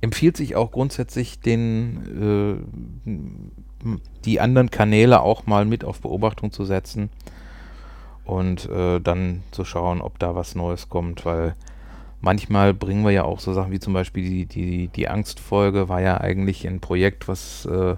Empfiehlt 0.00 0.36
sich 0.36 0.56
auch 0.56 0.70
grundsätzlich 0.70 1.40
den 1.40 2.60
äh, 3.84 3.96
die 4.24 4.40
anderen 4.40 4.70
Kanäle 4.70 5.20
auch 5.20 5.46
mal 5.46 5.64
mit 5.64 5.84
auf 5.84 6.00
Beobachtung 6.00 6.50
zu 6.52 6.64
setzen 6.64 7.10
und 8.24 8.68
äh, 8.68 9.00
dann 9.00 9.42
zu 9.52 9.64
schauen, 9.64 10.00
ob 10.00 10.18
da 10.18 10.34
was 10.34 10.54
Neues 10.54 10.88
kommt, 10.88 11.24
weil 11.24 11.54
manchmal 12.20 12.74
bringen 12.74 13.04
wir 13.04 13.12
ja 13.12 13.24
auch 13.24 13.40
so 13.40 13.52
Sachen 13.52 13.72
wie 13.72 13.78
zum 13.78 13.92
Beispiel 13.92 14.28
die, 14.28 14.46
die, 14.46 14.88
die 14.88 15.08
Angstfolge 15.08 15.88
war 15.88 16.00
ja 16.00 16.20
eigentlich 16.20 16.66
ein 16.66 16.80
Projekt, 16.80 17.28
was 17.28 17.64
äh, 17.66 17.96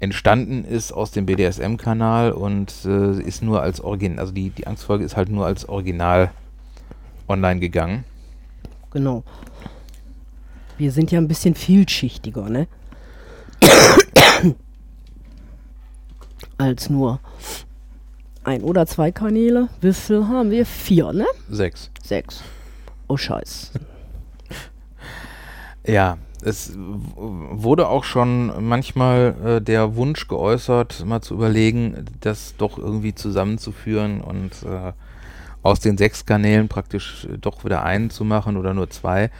entstanden 0.00 0.64
ist 0.64 0.92
aus 0.92 1.10
dem 1.10 1.26
BDSM-Kanal 1.26 2.32
und 2.32 2.74
äh, 2.86 3.20
ist 3.20 3.42
nur 3.42 3.62
als 3.62 3.80
Original, 3.82 4.18
also 4.18 4.32
die, 4.32 4.50
die 4.50 4.66
Angstfolge 4.66 5.04
ist 5.04 5.16
halt 5.16 5.28
nur 5.28 5.44
als 5.44 5.68
Original 5.68 6.30
online 7.28 7.60
gegangen. 7.60 8.04
Genau. 8.90 9.22
Wir 10.80 10.92
sind 10.92 11.12
ja 11.12 11.20
ein 11.20 11.28
bisschen 11.28 11.54
vielschichtiger, 11.54 12.48
ne? 12.48 12.66
Als 16.56 16.88
nur 16.88 17.20
ein 18.44 18.62
oder 18.62 18.86
zwei 18.86 19.12
Kanäle. 19.12 19.68
Wie 19.82 19.92
viel 19.92 20.26
haben 20.26 20.50
wir? 20.50 20.64
Vier, 20.64 21.12
ne? 21.12 21.26
Sechs. 21.50 21.90
Sechs. 22.02 22.42
Oh 23.08 23.18
Scheiß. 23.18 23.72
Ja, 25.86 26.16
es 26.42 26.72
wurde 26.74 27.86
auch 27.86 28.04
schon 28.04 28.66
manchmal 28.66 29.34
äh, 29.44 29.60
der 29.60 29.96
Wunsch 29.96 30.28
geäußert, 30.28 31.04
mal 31.04 31.20
zu 31.20 31.34
überlegen, 31.34 32.06
das 32.20 32.54
doch 32.56 32.78
irgendwie 32.78 33.14
zusammenzuführen 33.14 34.22
und 34.22 34.62
äh, 34.62 34.94
aus 35.62 35.80
den 35.80 35.98
sechs 35.98 36.24
Kanälen 36.24 36.68
praktisch 36.68 37.28
doch 37.38 37.66
wieder 37.66 37.82
einen 37.82 38.08
zu 38.08 38.24
machen 38.24 38.56
oder 38.56 38.72
nur 38.72 38.88
zwei. 38.88 39.30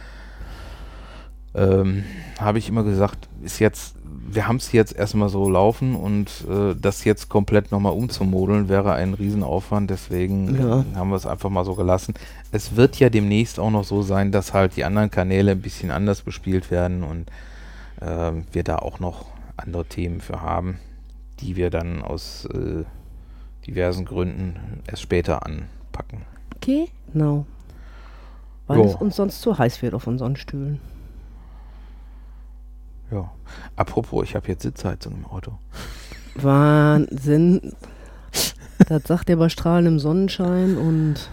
Ähm, 1.53 2.03
Habe 2.39 2.59
ich 2.59 2.69
immer 2.69 2.83
gesagt, 2.83 3.27
ist 3.43 3.59
jetzt, 3.59 3.95
wir 4.29 4.47
haben 4.47 4.55
es 4.55 4.71
jetzt 4.71 4.95
erstmal 4.95 5.27
so 5.29 5.49
laufen 5.49 5.95
und 5.95 6.29
äh, 6.49 6.75
das 6.79 7.03
jetzt 7.03 7.27
komplett 7.27 7.71
nochmal 7.71 7.91
umzumodeln 7.93 8.69
wäre 8.69 8.93
ein 8.93 9.13
Riesenaufwand, 9.13 9.89
deswegen 9.89 10.55
Ja. 10.57 10.85
haben 10.95 11.09
wir 11.09 11.17
es 11.17 11.25
einfach 11.25 11.49
mal 11.49 11.65
so 11.65 11.75
gelassen. 11.75 12.13
Es 12.51 12.75
wird 12.77 12.97
ja 12.99 13.09
demnächst 13.09 13.59
auch 13.59 13.69
noch 13.71 13.83
so 13.83 14.01
sein, 14.01 14.31
dass 14.31 14.53
halt 14.53 14.77
die 14.77 14.85
anderen 14.85 15.11
Kanäle 15.11 15.51
ein 15.51 15.61
bisschen 15.61 15.91
anders 15.91 16.21
bespielt 16.21 16.71
werden 16.71 17.03
und 17.03 17.29
ähm, 18.01 18.45
wir 18.53 18.63
da 18.63 18.77
auch 18.77 18.99
noch 18.99 19.25
andere 19.57 19.85
Themen 19.85 20.21
für 20.21 20.41
haben, 20.41 20.79
die 21.41 21.55
wir 21.57 21.69
dann 21.69 22.01
aus 22.01 22.45
äh, 22.45 22.83
diversen 23.67 24.05
Gründen 24.05 24.81
erst 24.87 25.01
später 25.01 25.45
anpacken. 25.45 26.21
Genau. 26.61 27.45
Weil 28.67 28.77
Jo. 28.77 28.85
es 28.85 28.95
uns 28.95 29.15
sonst 29.17 29.41
zu 29.41 29.57
heiß 29.57 29.81
wird 29.81 29.93
auf 29.93 30.07
unseren 30.07 30.35
Stühlen. 30.37 30.79
Ja. 33.11 33.31
Apropos, 33.75 34.23
ich 34.23 34.35
habe 34.35 34.47
jetzt 34.47 34.63
Sitzheizung 34.63 35.13
im 35.13 35.25
Auto. 35.25 35.57
Wahnsinn. 36.35 37.73
das 38.87 39.03
sagt 39.03 39.29
er 39.29 39.35
bei 39.35 39.49
strahlendem 39.49 39.99
Sonnenschein 39.99 40.77
und. 40.77 41.29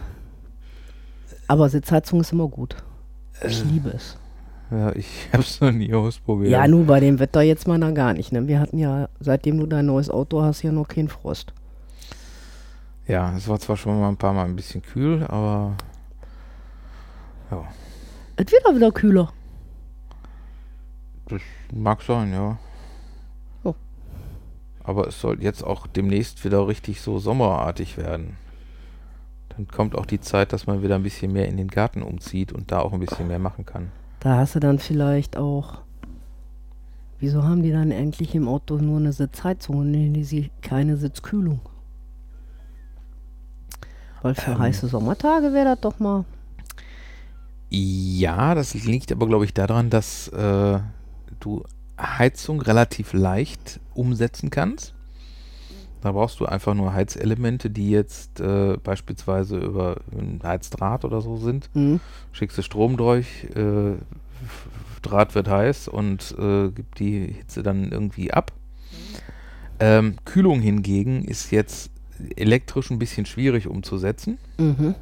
Aber 1.46 1.68
Sitzheizung 1.68 2.20
ist 2.20 2.32
immer 2.32 2.48
gut. 2.48 2.76
Ich 3.46 3.64
liebe 3.64 3.90
es. 3.90 4.16
Ja, 4.70 4.94
ich 4.94 5.28
habe 5.32 5.42
es 5.42 5.60
noch 5.60 5.72
nie 5.72 5.94
ausprobiert. 5.94 6.50
Ja, 6.50 6.68
nur 6.68 6.84
bei 6.84 7.00
dem 7.00 7.18
Wetter 7.20 7.40
jetzt 7.40 7.66
mal 7.66 7.78
gar 7.94 8.12
nicht. 8.12 8.32
Ne? 8.32 8.46
Wir 8.48 8.60
hatten 8.60 8.76
ja, 8.76 9.08
seitdem 9.20 9.58
du 9.58 9.66
dein 9.66 9.86
neues 9.86 10.10
Auto 10.10 10.42
hast, 10.42 10.62
ja 10.62 10.72
noch 10.72 10.88
keinen 10.88 11.08
Frost. 11.08 11.54
Ja, 13.06 13.34
es 13.34 13.48
war 13.48 13.58
zwar 13.58 13.78
schon 13.78 13.98
mal 13.98 14.10
ein 14.10 14.18
paar 14.18 14.34
Mal 14.34 14.44
ein 14.44 14.56
bisschen 14.56 14.82
kühl, 14.82 15.24
aber 15.24 15.72
ja, 17.50 17.64
Es 18.36 18.52
wird 18.52 18.66
auch 18.66 18.74
wieder 18.74 18.92
kühler. 18.92 19.32
Das 21.28 21.42
mag 21.72 22.02
sein, 22.02 22.32
ja. 22.32 22.58
Oh. 23.64 23.74
Aber 24.82 25.06
es 25.08 25.20
soll 25.20 25.42
jetzt 25.42 25.62
auch 25.62 25.86
demnächst 25.86 26.44
wieder 26.44 26.66
richtig 26.66 27.00
so 27.00 27.18
sommerartig 27.18 27.96
werden. 27.96 28.36
Dann 29.50 29.66
kommt 29.68 29.96
auch 29.96 30.06
die 30.06 30.20
Zeit, 30.20 30.52
dass 30.52 30.66
man 30.66 30.82
wieder 30.82 30.94
ein 30.94 31.02
bisschen 31.02 31.32
mehr 31.32 31.48
in 31.48 31.56
den 31.56 31.68
Garten 31.68 32.02
umzieht 32.02 32.52
und 32.52 32.70
da 32.70 32.80
auch 32.80 32.92
ein 32.92 33.00
bisschen 33.00 33.28
mehr 33.28 33.38
machen 33.40 33.66
kann. 33.66 33.90
Da 34.20 34.36
hast 34.36 34.54
du 34.54 34.60
dann 34.60 34.78
vielleicht 34.78 35.36
auch. 35.36 35.78
Wieso 37.20 37.42
haben 37.42 37.62
die 37.64 37.72
dann 37.72 37.90
endlich 37.90 38.34
im 38.36 38.46
Auto 38.46 38.76
nur 38.76 38.98
eine 38.98 39.12
Sitzheizung 39.12 39.78
und 39.78 39.90
nehmen 39.90 40.14
die 40.14 40.22
sie 40.24 40.50
keine 40.62 40.96
Sitzkühlung? 40.96 41.60
Weil 44.22 44.34
für 44.36 44.52
Ähm. 44.52 44.58
heiße 44.58 44.86
Sommertage 44.88 45.52
wäre 45.52 45.66
das 45.74 45.80
doch 45.80 45.98
mal. 45.98 46.24
Ja, 47.70 48.54
das 48.54 48.74
liegt 48.74 49.12
aber, 49.12 49.26
glaube 49.26 49.44
ich, 49.44 49.52
daran, 49.52 49.90
dass 49.90 50.28
äh, 50.28 50.78
du 51.40 51.64
Heizung 52.00 52.60
relativ 52.60 53.12
leicht 53.12 53.80
umsetzen 53.94 54.50
kannst. 54.50 54.94
Da 56.00 56.12
brauchst 56.12 56.38
du 56.38 56.46
einfach 56.46 56.74
nur 56.74 56.92
Heizelemente, 56.92 57.70
die 57.70 57.90
jetzt 57.90 58.38
äh, 58.38 58.76
beispielsweise 58.76 59.58
über 59.58 59.96
ein 60.12 60.40
Heizdraht 60.44 61.04
oder 61.04 61.20
so 61.20 61.36
sind. 61.38 61.68
Hm? 61.74 61.98
Schickst 62.32 62.56
du 62.58 62.62
Strom 62.62 62.96
durch, 62.96 63.26
äh, 63.56 63.94
Draht 65.02 65.34
wird 65.34 65.48
heiß 65.48 65.88
und 65.88 66.34
äh, 66.38 66.68
gibt 66.70 67.00
die 67.00 67.26
Hitze 67.38 67.62
dann 67.64 67.90
irgendwie 67.90 68.32
ab. 68.32 68.52
Ähm, 69.80 70.14
Kühlung 70.24 70.60
hingegen 70.60 71.24
ist 71.24 71.50
jetzt 71.50 71.90
elektrisch 72.36 72.90
ein 72.90 72.98
bisschen 72.98 73.26
schwierig 73.26 73.68
umzusetzen 73.68 74.38
Mhm. 74.58 74.94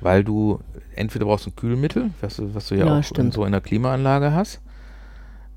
weil 0.00 0.24
du 0.24 0.58
entweder 0.96 1.24
brauchst 1.26 1.46
ein 1.46 1.54
Kühlmittel, 1.54 2.10
was 2.20 2.36
du, 2.36 2.52
was 2.54 2.68
du 2.68 2.74
ja, 2.76 2.86
Ja, 2.86 2.92
auch 2.92 2.96
in, 2.98 3.02
stimmt. 3.04 3.34
so 3.34 3.44
in 3.44 3.52
der 3.52 3.60
Klimaanlage 3.60 4.32
hast, 4.32 4.60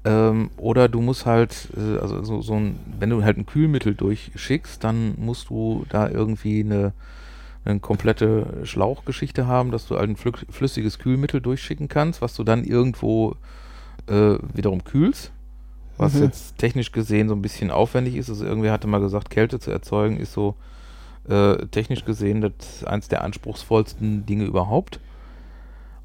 ähm, 0.05 0.49
oder 0.57 0.89
du 0.89 1.01
musst 1.01 1.25
halt, 1.25 1.69
äh, 1.77 1.99
also 1.99 2.23
so, 2.23 2.41
so 2.41 2.55
ein, 2.55 2.79
wenn 2.99 3.09
du 3.09 3.23
halt 3.23 3.37
ein 3.37 3.45
Kühlmittel 3.45 3.95
durchschickst, 3.95 4.83
dann 4.83 5.15
musst 5.17 5.49
du 5.49 5.85
da 5.89 6.09
irgendwie 6.09 6.61
eine, 6.61 6.93
eine 7.65 7.79
komplette 7.79 8.61
Schlauchgeschichte 8.63 9.47
haben, 9.47 9.71
dass 9.71 9.87
du 9.87 9.97
halt 9.97 10.09
ein 10.09 10.17
flü- 10.17 10.51
flüssiges 10.51 10.99
Kühlmittel 10.99 11.39
durchschicken 11.41 11.87
kannst, 11.87 12.21
was 12.21 12.35
du 12.35 12.43
dann 12.43 12.63
irgendwo 12.65 13.35
äh, 14.07 14.35
wiederum 14.53 14.83
kühlst. 14.83 15.31
Was 15.97 16.15
Mhm. 16.15 16.23
jetzt 16.23 16.57
technisch 16.57 16.91
gesehen 16.91 17.29
so 17.29 17.35
ein 17.35 17.41
bisschen 17.41 17.71
aufwendig 17.71 18.15
ist. 18.15 18.29
Also 18.29 18.45
irgendwer 18.45 18.71
hatte 18.73 18.87
mal 18.87 18.99
gesagt, 18.99 19.29
Kälte 19.29 19.59
zu 19.59 19.71
erzeugen 19.71 20.17
ist 20.17 20.33
so 20.33 20.55
äh, 21.29 21.67
technisch 21.67 22.03
gesehen 22.03 22.41
das 22.41 22.83
eins 22.83 23.07
der 23.07 23.23
anspruchsvollsten 23.23 24.25
Dinge 24.25 24.43
überhaupt. 24.45 24.99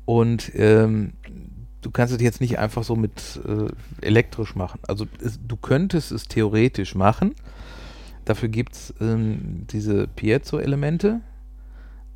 Und 0.05 0.52
ähm, 0.55 1.14
du 1.82 1.90
kannst 1.90 2.14
es 2.14 2.20
jetzt 2.23 2.40
nicht 2.40 2.58
einfach 2.58 2.85
so 2.85 2.97
mit 2.97 3.40
äh, 3.47 3.68
elektrisch 4.04 4.54
machen. 4.56 4.80
Also 4.87 5.06
es, 5.23 5.38
du 5.47 5.56
könntest 5.56 6.12
es 6.12 6.25
theoretisch 6.28 6.94
machen. 6.94 7.35
Dafür 8.25 8.49
gibt 8.49 8.75
es 8.75 8.94
ähm, 9.00 9.66
diese 9.70 10.06
Piezo-Elemente. 10.08 11.20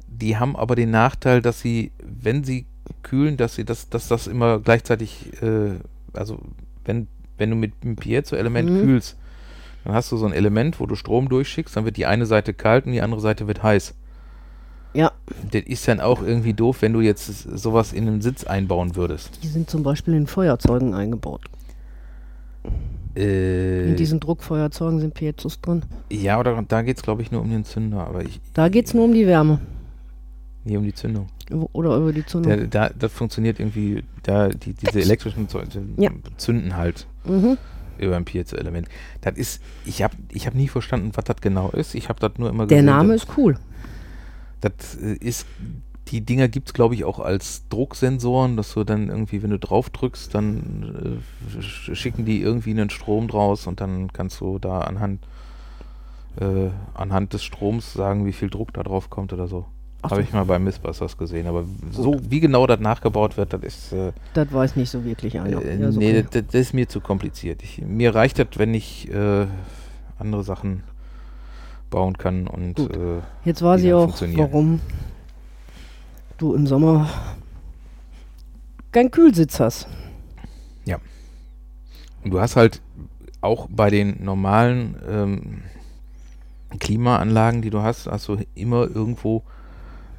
Die 0.08 0.36
haben 0.36 0.56
aber 0.56 0.76
den 0.76 0.90
Nachteil, 0.90 1.40
dass 1.40 1.60
sie, 1.60 1.90
wenn 2.02 2.44
sie 2.44 2.66
kühlen, 3.02 3.36
dass 3.36 3.54
sie 3.54 3.64
das, 3.64 3.88
dass 3.88 4.08
das 4.08 4.26
immer 4.26 4.58
gleichzeitig, 4.60 5.32
äh, 5.42 5.72
also 6.12 6.38
wenn, 6.84 7.06
wenn 7.38 7.50
du 7.50 7.56
mit 7.56 7.72
einem 7.82 7.96
Piezo-Element 7.96 8.70
Mhm. 8.70 8.80
kühlst, 8.80 9.16
dann 9.84 9.94
hast 9.94 10.12
du 10.12 10.16
so 10.16 10.26
ein 10.26 10.32
Element, 10.32 10.78
wo 10.80 10.86
du 10.86 10.94
Strom 10.94 11.28
durchschickst, 11.28 11.76
dann 11.76 11.84
wird 11.84 11.96
die 11.96 12.06
eine 12.06 12.26
Seite 12.26 12.52
kalt 12.54 12.86
und 12.86 12.92
die 12.92 13.02
andere 13.02 13.20
Seite 13.20 13.46
wird 13.48 13.62
heiß. 13.62 13.94
Ja, 14.94 15.10
Das 15.50 15.62
ist 15.62 15.88
dann 15.88 16.00
auch 16.00 16.20
irgendwie 16.22 16.52
doof, 16.52 16.78
wenn 16.82 16.92
du 16.92 17.00
jetzt 17.00 17.26
sowas 17.26 17.92
in 17.92 18.06
einen 18.06 18.20
Sitz 18.20 18.44
einbauen 18.44 18.94
würdest. 18.96 19.38
die 19.42 19.48
sind 19.48 19.70
zum 19.70 19.82
Beispiel 19.82 20.14
in 20.14 20.26
Feuerzeugen 20.26 20.92
eingebaut. 20.94 21.42
Äh, 23.14 23.90
In 23.90 23.96
diesen 23.96 24.20
Druckfeuerzeugen 24.20 25.00
sind 25.00 25.14
Piezos 25.14 25.60
drin. 25.60 25.82
ja, 26.10 26.38
oder 26.40 26.62
da 26.66 26.82
geht 26.82 26.96
es, 26.96 27.02
glaube 27.02 27.22
ich, 27.22 27.30
nur 27.30 27.42
um 27.42 27.50
den 27.50 27.64
Zünder, 27.64 28.06
aber 28.06 28.22
ich, 28.24 28.40
Da 28.54 28.68
geht 28.68 28.86
es 28.86 28.94
nur 28.94 29.04
um 29.04 29.12
die 29.12 29.26
Wärme. 29.26 29.60
nie 30.64 30.76
um 30.76 30.84
die 30.84 30.94
Zündung. 30.94 31.28
Oder 31.72 31.96
über 31.96 32.12
die 32.12 32.24
Zündung. 32.24 32.50
Der, 32.56 32.66
da, 32.66 32.88
das 32.98 33.12
funktioniert 33.12 33.60
irgendwie, 33.60 34.04
da 34.22 34.48
die, 34.48 34.72
diese 34.72 35.00
elektrischen 35.00 35.48
Zeu- 35.48 35.64
Ja. 35.98 36.10
zünden 36.38 36.76
halt 36.76 37.06
Mhm. 37.26 37.58
über 37.98 38.16
ein 38.16 38.24
Piezo-Element. 38.24 38.88
Das 39.20 39.36
ist, 39.36 39.60
ich 39.84 40.02
habe 40.02 40.14
ich 40.30 40.46
hab 40.46 40.54
nie 40.54 40.68
verstanden, 40.68 41.10
was 41.14 41.24
das 41.24 41.36
genau 41.42 41.68
ist. 41.70 41.94
Ich 41.94 42.08
habe 42.08 42.20
das 42.20 42.32
nur 42.38 42.48
immer 42.48 42.66
Der 42.66 42.78
gesehen. 42.78 42.86
Name 42.86 43.14
ist 43.14 43.26
cool. 43.36 43.58
Das 44.62 44.94
äh, 44.96 45.14
ist, 45.20 45.46
die 46.08 46.22
Dinger 46.22 46.48
gibt 46.48 46.68
es, 46.68 46.72
glaube 46.74 46.94
ich, 46.94 47.04
auch 47.04 47.18
als 47.20 47.68
Drucksensoren, 47.68 48.56
dass 48.56 48.72
du 48.74 48.84
dann 48.84 49.08
irgendwie, 49.08 49.42
wenn 49.42 49.50
du 49.50 49.58
drauf 49.58 49.90
drückst, 49.90 50.34
dann 50.34 51.20
äh, 51.52 51.60
sch- 51.60 51.94
schicken 51.94 52.24
die 52.24 52.40
irgendwie 52.40 52.70
einen 52.70 52.90
Strom 52.90 53.28
draus 53.28 53.66
und 53.66 53.80
dann 53.80 54.12
kannst 54.12 54.40
du 54.40 54.58
da 54.58 54.80
anhand, 54.80 55.20
äh, 56.40 56.70
anhand 56.94 57.32
des 57.34 57.44
Stroms 57.44 57.92
sagen, 57.92 58.24
wie 58.26 58.32
viel 58.32 58.50
Druck 58.50 58.72
da 58.72 58.82
drauf 58.82 59.10
kommt 59.10 59.32
oder 59.32 59.46
so. 59.46 59.66
Habe 60.02 60.16
so. 60.16 60.20
ich 60.22 60.32
mal 60.32 60.44
bei 60.44 60.58
Missbusters 60.58 61.16
gesehen, 61.16 61.46
aber 61.46 61.64
so 61.92 62.18
wie 62.28 62.40
genau 62.40 62.66
das 62.66 62.80
nachgebaut 62.80 63.36
wird, 63.36 63.52
das 63.52 63.62
ist 63.62 63.92
äh, 63.92 64.12
Das 64.34 64.52
weiß 64.52 64.74
nicht 64.74 64.90
so 64.90 65.04
wirklich 65.04 65.38
einer. 65.38 65.62
äh, 65.62 65.80
Ja, 65.80 65.88
ist 65.90 65.96
nee, 65.96 66.22
das, 66.22 66.42
das 66.46 66.54
ist 66.60 66.74
mir 66.74 66.88
zu 66.88 67.00
kompliziert. 67.00 67.62
Ich, 67.62 67.80
mir 67.80 68.12
reicht 68.14 68.38
das, 68.40 68.48
wenn 68.56 68.74
ich 68.74 69.08
äh, 69.12 69.46
andere 70.18 70.42
Sachen 70.42 70.82
bauen 71.92 72.18
kann 72.18 72.48
und 72.48 72.74
Gut. 72.74 72.96
äh, 72.96 73.20
Jetzt 73.44 73.62
weiß 73.62 73.82
ich 73.82 73.92
auch, 73.92 74.20
warum 74.34 74.80
du 76.38 76.54
im 76.54 76.66
Sommer 76.66 77.08
keinen 78.90 79.12
Kühlsitz 79.12 79.60
hast. 79.60 79.86
Und 82.24 82.32
du 82.32 82.40
hast 82.40 82.56
halt 82.56 82.80
auch 83.40 83.68
bei 83.70 83.90
den 83.90 84.22
normalen 84.24 84.96
ähm, 85.08 85.62
Klimaanlagen, 86.78 87.62
die 87.62 87.70
du 87.70 87.82
hast, 87.82 88.06
hast 88.06 88.28
du 88.28 88.38
immer 88.54 88.82
irgendwo 88.82 89.42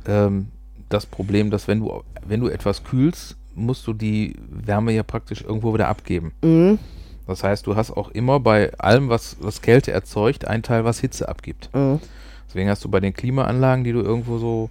ähm, 0.05 0.49
das 0.89 1.05
Problem, 1.05 1.49
dass 1.49 1.67
wenn 1.67 1.79
du, 1.79 2.03
wenn 2.25 2.41
du 2.41 2.49
etwas 2.49 2.83
kühlst, 2.83 3.37
musst 3.55 3.87
du 3.87 3.93
die 3.93 4.35
Wärme 4.49 4.91
ja 4.91 5.03
praktisch 5.03 5.41
irgendwo 5.41 5.73
wieder 5.73 5.87
abgeben. 5.87 6.33
Mhm. 6.43 6.79
Das 7.27 7.43
heißt, 7.43 7.65
du 7.67 7.75
hast 7.75 7.91
auch 7.91 8.09
immer 8.11 8.39
bei 8.39 8.73
allem, 8.77 9.09
was, 9.09 9.37
was 9.39 9.61
Kälte 9.61 9.91
erzeugt, 9.91 10.47
einen 10.47 10.63
Teil, 10.63 10.83
was 10.83 10.99
Hitze 10.99 11.29
abgibt. 11.29 11.69
Mhm. 11.73 11.99
Deswegen 12.47 12.69
hast 12.69 12.83
du 12.83 12.89
bei 12.89 12.99
den 12.99 13.13
Klimaanlagen, 13.13 13.83
die 13.83 13.93
du 13.93 14.01
irgendwo 14.01 14.37
so 14.37 14.69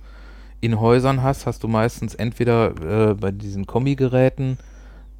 in 0.60 0.78
Häusern 0.78 1.22
hast, 1.22 1.46
hast 1.46 1.62
du 1.64 1.68
meistens 1.68 2.14
entweder 2.14 3.10
äh, 3.10 3.14
bei 3.14 3.32
diesen 3.32 3.66
Kombigeräten, 3.66 4.58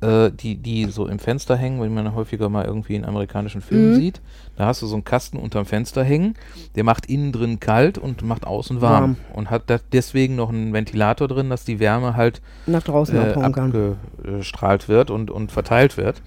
äh, 0.00 0.30
die, 0.30 0.56
die 0.56 0.84
so 0.84 1.08
im 1.08 1.18
Fenster 1.18 1.56
hängen, 1.56 1.80
wenn 1.80 1.92
man 1.92 2.14
häufiger 2.14 2.48
mal 2.48 2.64
irgendwie 2.64 2.94
in 2.94 3.04
amerikanischen 3.04 3.60
Filmen 3.60 3.90
Mhm. 3.92 3.96
sieht, 3.96 4.20
da 4.56 4.66
hast 4.66 4.82
du 4.82 4.86
so 4.86 4.94
einen 4.94 5.04
Kasten 5.04 5.38
unterm 5.38 5.66
Fenster 5.66 6.04
hängen, 6.04 6.34
der 6.76 6.84
macht 6.84 7.06
innen 7.06 7.32
drin 7.32 7.58
kalt 7.58 7.98
und 7.98 8.22
macht 8.22 8.46
außen 8.46 8.80
warm. 8.80 8.92
Warm. 9.02 9.16
Und 9.32 9.50
hat 9.50 9.64
da 9.66 9.78
deswegen 9.92 10.36
noch 10.36 10.50
einen 10.50 10.72
Ventilator 10.72 11.26
drin, 11.26 11.50
dass 11.50 11.64
die 11.64 11.80
Wärme 11.80 12.14
halt 12.14 12.40
Nach 12.66 12.82
draußen 12.82 13.16
äh, 13.16 13.32
abgestrahlt 13.32 14.88
wird 14.88 15.10
und, 15.10 15.30
und 15.30 15.50
verteilt 15.50 15.96
wird. 15.96 16.22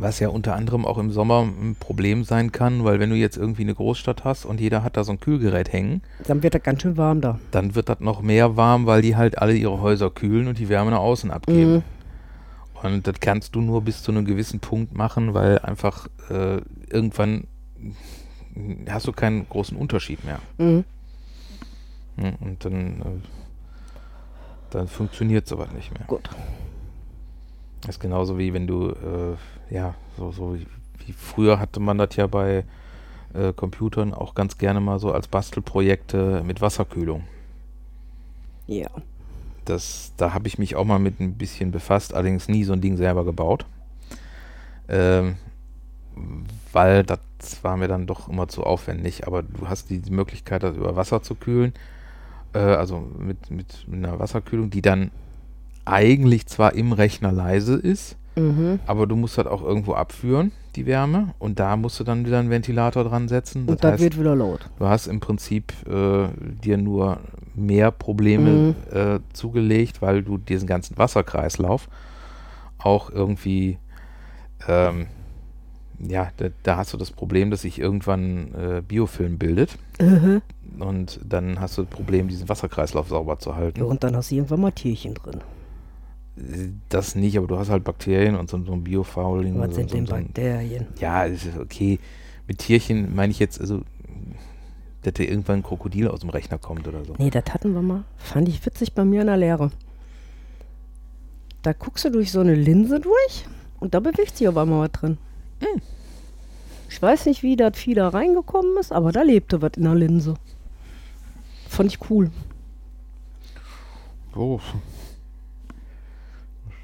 Was 0.00 0.18
ja 0.18 0.30
unter 0.30 0.56
anderem 0.56 0.86
auch 0.86 0.96
im 0.96 1.10
Sommer 1.10 1.42
ein 1.42 1.76
Problem 1.78 2.24
sein 2.24 2.52
kann, 2.52 2.84
weil 2.84 2.98
wenn 3.00 3.10
du 3.10 3.16
jetzt 3.16 3.36
irgendwie 3.36 3.62
eine 3.62 3.74
Großstadt 3.74 4.24
hast 4.24 4.46
und 4.46 4.58
jeder 4.58 4.82
hat 4.82 4.96
da 4.96 5.04
so 5.04 5.12
ein 5.12 5.20
Kühlgerät 5.20 5.72
hängen, 5.72 6.00
Dann 6.26 6.42
wird 6.42 6.54
das 6.54 6.62
ganz 6.62 6.80
schön 6.80 6.96
warm 6.96 7.20
da. 7.20 7.38
dann 7.50 7.74
wird 7.74 7.90
das 7.90 8.00
noch 8.00 8.22
mehr 8.22 8.56
warm, 8.56 8.86
weil 8.86 9.02
die 9.02 9.14
halt 9.16 9.36
alle 9.38 9.52
ihre 9.54 9.80
Häuser 9.82 10.08
kühlen 10.10 10.48
und 10.48 10.58
die 10.58 10.70
Wärme 10.70 10.90
nach 10.92 11.00
außen 11.00 11.30
abgeben. 11.30 11.74
Mhm. 11.74 11.82
Und 12.82 13.06
das 13.06 13.20
kannst 13.20 13.54
du 13.54 13.60
nur 13.60 13.82
bis 13.82 14.02
zu 14.02 14.10
einem 14.10 14.24
gewissen 14.24 14.58
Punkt 14.60 14.96
machen, 14.96 15.34
weil 15.34 15.58
einfach 15.58 16.08
äh, 16.30 16.62
irgendwann 16.88 17.44
hast 18.88 19.06
du 19.06 19.12
keinen 19.12 19.46
großen 19.50 19.76
Unterschied 19.76 20.24
mehr. 20.24 20.38
Mhm. 20.56 20.84
Hm, 22.16 22.34
Und 22.40 22.64
dann, 22.64 23.00
äh, 23.00 23.04
dann 24.70 24.88
funktioniert 24.88 25.46
sowas 25.46 25.68
nicht 25.74 25.92
mehr. 25.92 26.06
Gut. 26.06 26.30
Das 27.82 27.96
ist 27.96 28.00
genauso 28.00 28.38
wie 28.38 28.52
wenn 28.52 28.66
du, 28.66 28.90
äh, 28.90 29.74
ja, 29.74 29.94
so, 30.16 30.32
so 30.32 30.56
wie, 30.56 31.12
früher 31.12 31.58
hatte 31.58 31.80
man 31.80 31.98
das 31.98 32.16
ja 32.16 32.26
bei 32.26 32.64
äh, 33.34 33.52
Computern 33.52 34.12
auch 34.12 34.34
ganz 34.34 34.58
gerne 34.58 34.80
mal 34.80 34.98
so 34.98 35.12
als 35.12 35.28
Bastelprojekte 35.28 36.42
mit 36.44 36.60
Wasserkühlung. 36.60 37.24
Ja. 38.66 38.88
Das, 39.64 40.12
da 40.16 40.32
habe 40.34 40.48
ich 40.48 40.58
mich 40.58 40.76
auch 40.76 40.84
mal 40.84 40.98
mit 40.98 41.20
ein 41.20 41.34
bisschen 41.34 41.70
befasst, 41.70 42.14
allerdings 42.14 42.48
nie 42.48 42.64
so 42.64 42.72
ein 42.72 42.80
Ding 42.80 42.96
selber 42.96 43.24
gebaut. 43.24 43.66
Ähm, 44.88 45.36
weil 46.72 47.04
das 47.04 47.18
war 47.62 47.76
mir 47.76 47.88
dann 47.88 48.06
doch 48.06 48.28
immer 48.28 48.48
zu 48.48 48.64
aufwendig. 48.64 49.26
Aber 49.26 49.42
du 49.42 49.68
hast 49.68 49.90
die, 49.90 50.02
Möglichkeit, 50.10 50.62
das 50.62 50.76
über 50.76 50.96
Wasser 50.96 51.22
zu 51.22 51.34
kühlen. 51.34 51.72
Äh, 52.52 52.58
also 52.58 52.98
mit, 53.18 53.50
mit 53.50 53.86
einer 53.90 54.18
Wasserkühlung, 54.18 54.70
die 54.70 54.82
dann 54.82 55.10
eigentlich 55.90 56.46
zwar 56.46 56.74
im 56.74 56.92
Rechner 56.92 57.32
leise 57.32 57.74
ist, 57.76 58.16
Mhm. 58.36 58.78
aber 58.86 59.06
du 59.06 59.16
musst 59.16 59.36
das 59.38 59.46
auch 59.46 59.62
irgendwo 59.62 59.94
abführen, 59.94 60.52
die 60.76 60.86
Wärme. 60.86 61.34
Und 61.38 61.58
da 61.58 61.76
musst 61.76 61.98
du 62.00 62.04
dann 62.04 62.24
wieder 62.24 62.38
einen 62.38 62.48
Ventilator 62.50 63.04
dran 63.04 63.28
setzen. 63.28 63.66
Und 63.66 63.82
das 63.82 64.00
wird 64.00 64.18
wieder 64.18 64.36
laut. 64.36 64.70
Du 64.78 64.86
hast 64.86 65.08
im 65.08 65.18
Prinzip 65.20 65.72
äh, 65.88 66.28
dir 66.64 66.76
nur 66.78 67.18
mehr 67.54 67.90
Probleme 67.90 68.50
Mhm. 68.50 68.74
äh, 68.96 69.18
zugelegt, 69.32 70.00
weil 70.00 70.22
du 70.22 70.38
diesen 70.38 70.68
ganzen 70.68 70.96
Wasserkreislauf 70.96 71.88
auch 72.78 73.10
irgendwie, 73.10 73.78
ähm, 74.68 75.06
ja, 75.98 76.28
da, 76.38 76.46
da 76.62 76.76
hast 76.76 76.92
du 76.94 76.96
das 76.96 77.10
Problem, 77.10 77.50
dass 77.50 77.62
sich 77.62 77.78
irgendwann 77.78 78.54
äh, 78.54 78.80
Biofilm 78.86 79.38
bildet 79.38 79.76
Mhm. 80.00 80.40
und 80.78 81.20
dann 81.28 81.60
hast 81.60 81.76
du 81.76 81.82
das 81.82 81.90
Problem, 81.90 82.28
diesen 82.28 82.48
Wasserkreislauf 82.48 83.08
sauber 83.08 83.38
zu 83.38 83.54
halten. 83.56 83.80
Ja, 83.80 83.86
und 83.86 84.02
dann 84.04 84.16
hast 84.16 84.30
du 84.30 84.36
irgendwann 84.36 84.60
mal 84.60 84.70
Tierchen 84.72 85.14
drin. 85.14 85.40
Das 86.88 87.14
nicht, 87.14 87.36
aber 87.36 87.46
du 87.46 87.58
hast 87.58 87.68
halt 87.70 87.84
Bakterien 87.84 88.34
und 88.34 88.48
so, 88.48 88.62
so 88.64 88.72
ein 88.72 88.84
Biofouling. 88.84 89.58
Was 89.58 89.70
so, 89.70 89.74
sind 89.74 89.90
so, 89.90 89.96
denn 89.96 90.06
so 90.06 90.14
ein- 90.14 90.26
Bakterien? 90.26 90.86
Ja, 90.98 91.26
es 91.26 91.44
ist 91.44 91.58
okay. 91.58 91.98
Mit 92.46 92.58
Tierchen 92.58 93.14
meine 93.14 93.30
ich 93.30 93.38
jetzt, 93.38 93.60
also, 93.60 93.82
dass 95.02 95.14
da 95.14 95.22
irgendwann 95.22 95.60
ein 95.60 95.62
Krokodil 95.62 96.08
aus 96.08 96.20
dem 96.20 96.30
Rechner 96.30 96.58
kommt 96.58 96.86
oder 96.88 97.04
so. 97.04 97.14
Nee, 97.18 97.30
das 97.30 97.44
hatten 97.52 97.74
wir 97.74 97.82
mal. 97.82 98.04
Fand 98.16 98.48
ich 98.48 98.64
witzig 98.64 98.94
bei 98.94 99.04
mir 99.04 99.20
in 99.20 99.26
der 99.26 99.36
Lehre. 99.36 99.70
Da 101.62 101.72
guckst 101.72 102.04
du 102.04 102.10
durch 102.10 102.32
so 102.32 102.40
eine 102.40 102.54
Linse 102.54 103.00
durch 103.00 103.44
und 103.80 103.94
da 103.94 104.00
bewegt 104.00 104.36
sich 104.36 104.48
auf 104.48 104.56
einmal 104.56 104.80
was 104.88 104.92
drin. 104.92 105.18
Hm. 105.60 105.82
Ich 106.88 107.00
weiß 107.00 107.26
nicht, 107.26 107.42
wie 107.42 107.54
das 107.56 107.78
Vieh 107.78 107.94
da 107.94 108.08
reingekommen 108.08 108.76
ist, 108.78 108.92
aber 108.92 109.12
da 109.12 109.22
lebte 109.22 109.62
was 109.62 109.72
in 109.76 109.84
der 109.84 109.94
Linse. 109.94 110.34
Fand 111.68 111.92
ich 111.92 112.10
cool. 112.10 112.30
Oh. 114.34 114.58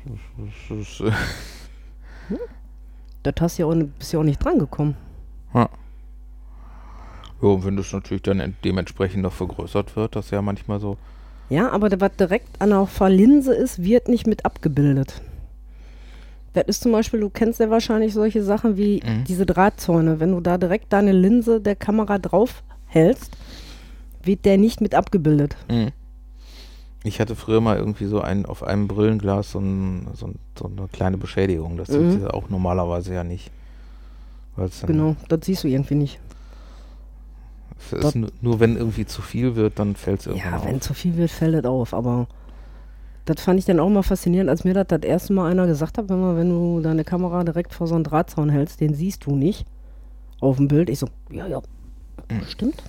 Das 0.06 0.78
ist, 0.78 1.00
äh, 1.00 1.10
Das 3.22 3.34
hast 3.40 3.58
du 3.58 3.62
ja 3.62 3.68
auch, 3.68 3.74
bist 3.98 4.12
ja 4.12 4.20
auch 4.20 4.24
nicht 4.24 4.42
dran 4.44 4.58
gekommen. 4.58 4.96
ja. 5.54 5.68
Ja, 7.42 7.48
und 7.48 7.66
wenn 7.66 7.76
das 7.76 7.92
natürlich 7.92 8.22
dann 8.22 8.40
ent- 8.40 8.56
dementsprechend 8.64 9.22
noch 9.22 9.32
vergrößert 9.32 9.94
wird, 9.94 10.16
das 10.16 10.24
ist 10.26 10.30
ja 10.30 10.40
manchmal 10.40 10.80
so. 10.80 10.96
Ja, 11.50 11.70
aber 11.70 11.90
was 12.00 12.16
direkt 12.18 12.60
an 12.62 12.70
der 12.70 12.86
Verlinse 12.86 13.54
ist, 13.54 13.82
wird 13.82 14.08
nicht 14.08 14.26
mit 14.26 14.46
abgebildet. 14.46 15.20
Das 16.54 16.64
ist 16.66 16.82
zum 16.82 16.92
Beispiel, 16.92 17.20
du 17.20 17.28
kennst 17.28 17.60
ja 17.60 17.68
wahrscheinlich 17.68 18.14
solche 18.14 18.42
Sachen 18.42 18.78
wie 18.78 19.02
Mhm. 19.04 19.24
diese 19.24 19.44
Drahtzäune. 19.44 20.18
Wenn 20.18 20.32
du 20.32 20.40
da 20.40 20.56
direkt 20.56 20.90
deine 20.94 21.12
Linse 21.12 21.60
der 21.60 21.76
Kamera 21.76 22.16
drauf 22.18 22.62
hältst, 22.86 23.36
wird 24.22 24.46
der 24.46 24.56
nicht 24.56 24.80
mit 24.80 24.94
abgebildet. 24.94 25.56
Mhm. 25.70 25.90
Ich 27.06 27.20
hatte 27.20 27.36
früher 27.36 27.60
mal 27.60 27.76
irgendwie 27.76 28.06
so 28.06 28.20
ein, 28.20 28.46
auf 28.46 28.62
einem 28.62 28.88
Brillenglas 28.88 29.52
so, 29.52 29.60
ein, 29.60 30.08
so, 30.14 30.26
ein, 30.26 30.38
so 30.58 30.66
eine 30.66 30.88
kleine 30.88 31.16
Beschädigung. 31.16 31.76
Das 31.76 31.88
Mhm. 31.90 32.10
sie 32.12 32.26
auch 32.34 32.48
normalerweise 32.48 33.14
ja 33.14 33.24
nicht. 33.24 33.50
Genau, 34.86 35.16
das 35.28 35.40
siehst 35.44 35.64
du 35.64 35.68
irgendwie 35.68 35.94
nicht. 35.96 36.18
Es 37.92 38.14
nur, 38.14 38.30
nur 38.40 38.58
wenn 38.58 38.76
irgendwie 38.76 39.04
zu 39.04 39.20
viel 39.22 39.54
wird, 39.54 39.78
dann 39.78 39.94
fällt 39.96 40.20
es 40.20 40.26
irgendwann 40.26 40.52
Ja, 40.60 40.64
wenn 40.64 40.76
auf. 40.76 40.80
zu 40.80 40.94
viel 40.94 41.16
wird, 41.16 41.30
fällt 41.30 41.54
das 41.54 41.64
auf. 41.66 41.92
Aber 41.92 42.26
das 43.26 43.40
fand 43.40 43.58
ich 43.58 43.66
dann 43.66 43.78
auch 43.80 43.88
mal 43.90 44.02
faszinierend, 44.02 44.48
als 44.48 44.64
mir 44.64 44.72
das 44.74 44.86
das 44.88 45.02
erste 45.02 45.32
Mal 45.34 45.50
einer 45.50 45.66
gesagt 45.66 45.98
hat, 45.98 46.08
wenn, 46.08 46.20
man, 46.20 46.36
wenn 46.36 46.48
du 46.48 46.80
deine 46.80 47.04
Kamera 47.04 47.44
direkt 47.44 47.74
vor 47.74 47.86
so 47.86 47.94
einen 47.94 48.04
Drahtzaun 48.04 48.48
hältst, 48.48 48.80
den 48.80 48.94
siehst 48.94 49.26
du 49.26 49.36
nicht 49.36 49.66
auf 50.40 50.56
dem 50.56 50.68
Bild. 50.68 50.88
Ich 50.88 50.98
so, 50.98 51.06
ja, 51.30 51.46
ja, 51.46 51.60
Mhm. 52.30 52.42
stimmt. 52.48 52.82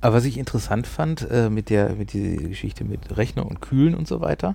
Aber 0.00 0.16
was 0.16 0.24
ich 0.24 0.38
interessant 0.38 0.86
fand 0.86 1.28
äh, 1.30 1.50
mit 1.50 1.68
der 1.70 1.90
mit 1.94 2.12
dieser 2.12 2.36
Geschichte 2.42 2.84
mit 2.84 3.16
Rechner 3.16 3.46
und 3.46 3.60
Kühlen 3.60 3.94
und 3.94 4.08
so 4.08 4.20
weiter, 4.20 4.54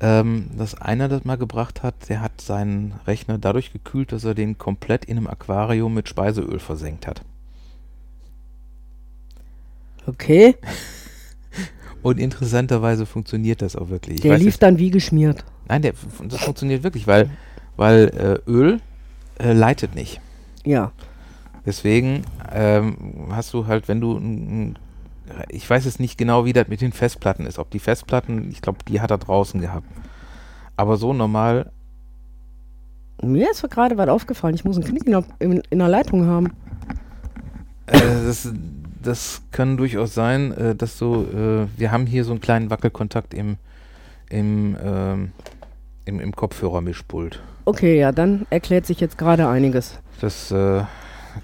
ähm, 0.00 0.50
dass 0.56 0.74
einer 0.80 1.08
das 1.08 1.24
mal 1.24 1.36
gebracht 1.38 1.82
hat, 1.82 1.94
der 2.08 2.20
hat 2.20 2.40
seinen 2.40 2.94
Rechner 3.06 3.38
dadurch 3.38 3.72
gekühlt, 3.72 4.12
dass 4.12 4.24
er 4.24 4.34
den 4.34 4.58
komplett 4.58 5.04
in 5.04 5.16
einem 5.16 5.26
Aquarium 5.26 5.94
mit 5.94 6.08
Speiseöl 6.08 6.58
versenkt 6.58 7.06
hat. 7.06 7.22
Okay, 10.06 10.56
Und 12.02 12.18
interessanterweise 12.18 13.06
funktioniert 13.06 13.62
das 13.62 13.76
auch 13.76 13.88
wirklich. 13.88 14.16
Ich 14.16 14.20
der 14.22 14.36
lief 14.36 14.46
jetzt- 14.48 14.62
dann 14.62 14.78
wie 14.78 14.90
geschmiert. 14.90 15.44
Nein, 15.68 15.82
der, 15.82 15.92
das 16.24 16.40
funktioniert 16.40 16.82
wirklich, 16.82 17.06
weil, 17.06 17.30
weil 17.76 18.40
äh, 18.46 18.50
Öl 18.50 18.80
äh, 19.38 19.52
leitet 19.52 19.94
nicht. 19.94 20.20
Ja. 20.64 20.90
Deswegen 21.64 22.24
ähm, 22.52 22.96
hast 23.30 23.54
du 23.54 23.66
halt, 23.66 23.88
wenn 23.88 24.00
du, 24.00 24.16
ein- 24.16 24.78
ich 25.48 25.68
weiß 25.68 25.84
jetzt 25.84 26.00
nicht 26.00 26.18
genau, 26.18 26.44
wie 26.44 26.52
das 26.52 26.68
mit 26.68 26.80
den 26.80 26.92
Festplatten 26.92 27.46
ist. 27.46 27.58
Ob 27.58 27.70
die 27.70 27.78
Festplatten, 27.78 28.50
ich 28.50 28.60
glaube, 28.62 28.78
die 28.88 29.00
hat 29.00 29.10
er 29.10 29.18
draußen 29.18 29.60
gehabt. 29.60 29.86
Aber 30.76 30.96
so 30.96 31.12
normal, 31.12 31.70
Mir 33.22 33.50
ist 33.50 33.62
gerade 33.70 33.96
was 33.96 34.08
aufgefallen. 34.08 34.54
Ich 34.56 34.64
muss 34.64 34.76
einen 34.76 34.84
Knick 34.86 35.06
in 35.06 35.12
der, 35.12 35.24
in, 35.38 35.62
in 35.70 35.78
der 35.78 35.88
Leitung 35.88 36.26
haben. 36.26 36.52
äh, 37.86 37.98
das, 38.26 38.48
das 39.00 39.42
kann 39.52 39.76
durchaus 39.76 40.14
sein, 40.14 40.52
äh, 40.52 40.74
dass 40.74 40.98
du, 40.98 41.22
äh, 41.22 41.66
wir 41.78 41.92
haben 41.92 42.06
hier 42.06 42.24
so 42.24 42.32
einen 42.32 42.40
kleinen 42.40 42.70
Wackelkontakt 42.70 43.32
im, 43.34 43.58
im, 44.28 44.76
ähm, 44.82 45.32
im, 46.04 46.18
im 46.18 46.32
Kopfhörermischpult. 46.34 47.40
Okay, 47.64 47.96
ja, 48.00 48.10
dann 48.10 48.44
erklärt 48.50 48.86
sich 48.86 48.98
jetzt 48.98 49.18
gerade 49.18 49.46
einiges. 49.48 50.00
Das 50.20 50.50
äh, 50.50 50.82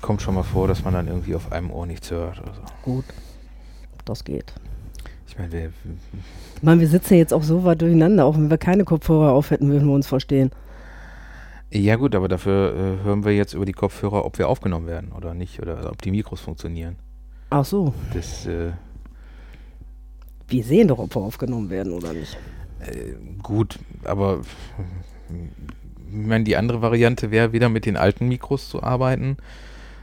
kommt 0.01 0.23
schon 0.23 0.35
mal 0.35 0.43
vor, 0.43 0.69
dass 0.69 0.85
man 0.85 0.95
dann 0.95 1.09
irgendwie 1.09 1.35
auf 1.35 1.53
einem 1.53 1.71
Ohr 1.71 1.87
nichts 1.87 2.11
hört 2.11 2.41
oder 2.41 2.55
so. 2.55 2.63
Gut. 2.83 3.05
Das 4.05 4.25
geht. 4.25 4.53
Ich 5.27 5.37
meine, 5.39 5.53
wir, 5.53 5.73
Ich 6.57 6.63
meine, 6.63 6.81
wir 6.81 6.89
sitzen 6.89 7.15
jetzt 7.15 7.35
auch 7.35 7.43
so 7.43 7.65
weit 7.65 7.83
durcheinander. 7.83 8.25
Auch 8.25 8.37
wenn 8.37 8.51
wir 8.51 8.59
keine 8.59 8.85
Kopfhörer 8.85 9.33
auf 9.33 9.51
hätten, 9.51 9.69
würden 9.71 9.87
wir 9.89 9.95
uns 9.95 10.07
verstehen. 10.07 10.51
Ja 11.71 11.97
gut, 11.97 12.15
aber 12.15 12.29
dafür 12.29 12.73
äh, 12.75 13.05
hören 13.05 13.25
wir 13.27 13.37
jetzt 13.37 13.53
über 13.53 13.67
die 13.67 13.75
Kopfhörer, 13.75 14.25
ob 14.25 14.39
wir 14.39 14.49
aufgenommen 14.49 14.87
werden 14.87 15.13
oder 15.13 15.35
nicht 15.35 15.61
oder 15.61 15.91
ob 15.91 16.01
die 16.01 16.11
Mikros 16.11 16.41
funktionieren. 16.41 16.97
Ach 17.51 17.65
so. 17.67 17.93
Das 18.15 18.47
äh, 18.47 18.71
Wir 20.49 20.65
sehen 20.65 20.89
doch, 20.89 20.99
ob 20.99 21.15
wir 21.15 21.21
aufgenommen 21.21 21.69
werden 21.69 21.93
oder 21.93 22.15
nicht. 22.15 22.39
äh, 22.81 23.13
gut, 23.43 23.79
aber 24.05 24.41
ich 25.29 26.27
meine, 26.27 26.45
die 26.45 26.57
andere 26.57 26.81
Variante 26.81 27.31
wäre 27.31 27.53
wieder 27.53 27.69
mit 27.69 27.85
den 27.85 27.99
alten 27.99 28.29
Mikros 28.29 28.71
zu 28.71 28.83
arbeiten. 28.83 29.37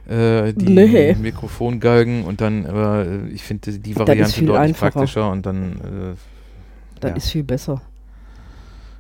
Äh, 0.08 0.54
die 0.54 0.66
Nee. 0.74 1.16
Mikrofongalgen 1.16 2.24
und 2.26 2.40
dann, 2.42 2.66
aber 2.68 3.06
äh, 3.06 3.28
ich 3.30 3.42
finde 3.44 3.72
die 3.80 3.96
Variante 3.96 4.40
deutlich 4.46 4.56
einfacher. 4.58 4.92
praktischer 4.92 5.32
und 5.32 5.46
dann, 5.46 5.74
äh, 6.14 7.00
Das 7.00 7.10
Ja. 7.12 7.16
ist 7.18 7.30
viel 7.32 7.44
besser. 7.44 7.82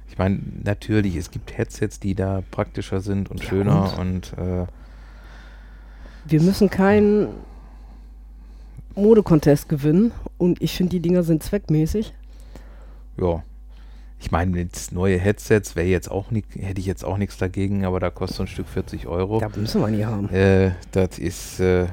ich 0.09 0.17
meine, 0.17 0.39
natürlich, 0.63 1.15
es 1.15 1.29
gibt 1.29 1.57
Headsets, 1.57 1.99
die 1.99 2.15
da 2.15 2.41
praktischer 2.51 3.01
sind 3.01 3.29
und 3.29 3.41
Ja, 3.43 3.49
schöner 3.49 3.99
und, 3.99 4.33
äh, 4.37 4.65
Wir 6.27 6.41
müssen 6.41 6.69
keinen 6.71 7.27
Modecontest 8.95 9.69
gewinnen. 9.69 10.11
Und 10.37 10.61
ich 10.61 10.75
finde, 10.75 10.91
die 10.91 10.99
Dinger 11.01 11.21
sind 11.23 11.43
zweckmäßig. 11.43 12.13
Ja. 13.19 13.43
Ich 14.25 14.31
meine, 14.31 14.57
jetzt 14.57 14.91
neue 14.91 15.19
Headsets 15.19 15.75
wäre 15.75 15.85
jetzt 15.85 16.09
auch 16.09 16.31
nicht, 16.31 16.47
hätte 16.55 16.79
ich 16.79 16.87
jetzt 16.87 17.05
auch 17.05 17.17
nichts 17.19 17.37
dagegen, 17.37 17.85
aber 17.85 17.99
da 17.99 18.09
kostet 18.09 18.37
so 18.37 18.43
ein 18.43 18.47
Stück 18.47 18.67
40 18.67 19.05
Euro. 19.05 19.39
Da 19.39 19.49
müssen 19.55 19.79
wir 19.81 19.87
nie 19.87 20.03
haben. 20.03 20.27
Äh, 20.29 20.71
das 20.93 21.19
ist, 21.19 21.59
äh, 21.59 21.85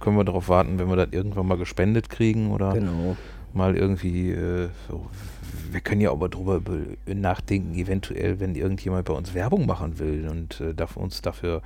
können 0.00 0.18
wir 0.18 0.24
darauf 0.24 0.50
warten, 0.50 0.78
wenn 0.78 0.88
wir 0.90 0.96
das 0.96 1.08
irgendwann 1.12 1.46
mal 1.46 1.56
gespendet 1.56 2.10
kriegen 2.10 2.50
oder 2.50 2.74
Genau. 2.74 3.16
mal 3.54 3.74
irgendwie, 3.74 4.32
äh, 4.32 4.68
so. 4.90 5.06
wir 5.72 5.80
können 5.80 6.02
ja 6.02 6.10
aber 6.10 6.28
drüber 6.28 6.56
über- 6.56 6.78
nachdenken, 7.14 7.74
eventuell, 7.74 8.38
wenn 8.38 8.54
irgendjemand 8.54 9.06
bei 9.06 9.14
uns 9.14 9.32
Werbung 9.32 9.64
machen 9.64 9.98
will 9.98 10.28
und 10.30 10.60
äh, 10.60 10.74
darf 10.74 10.98
uns 10.98 11.22
dafür, 11.22 11.62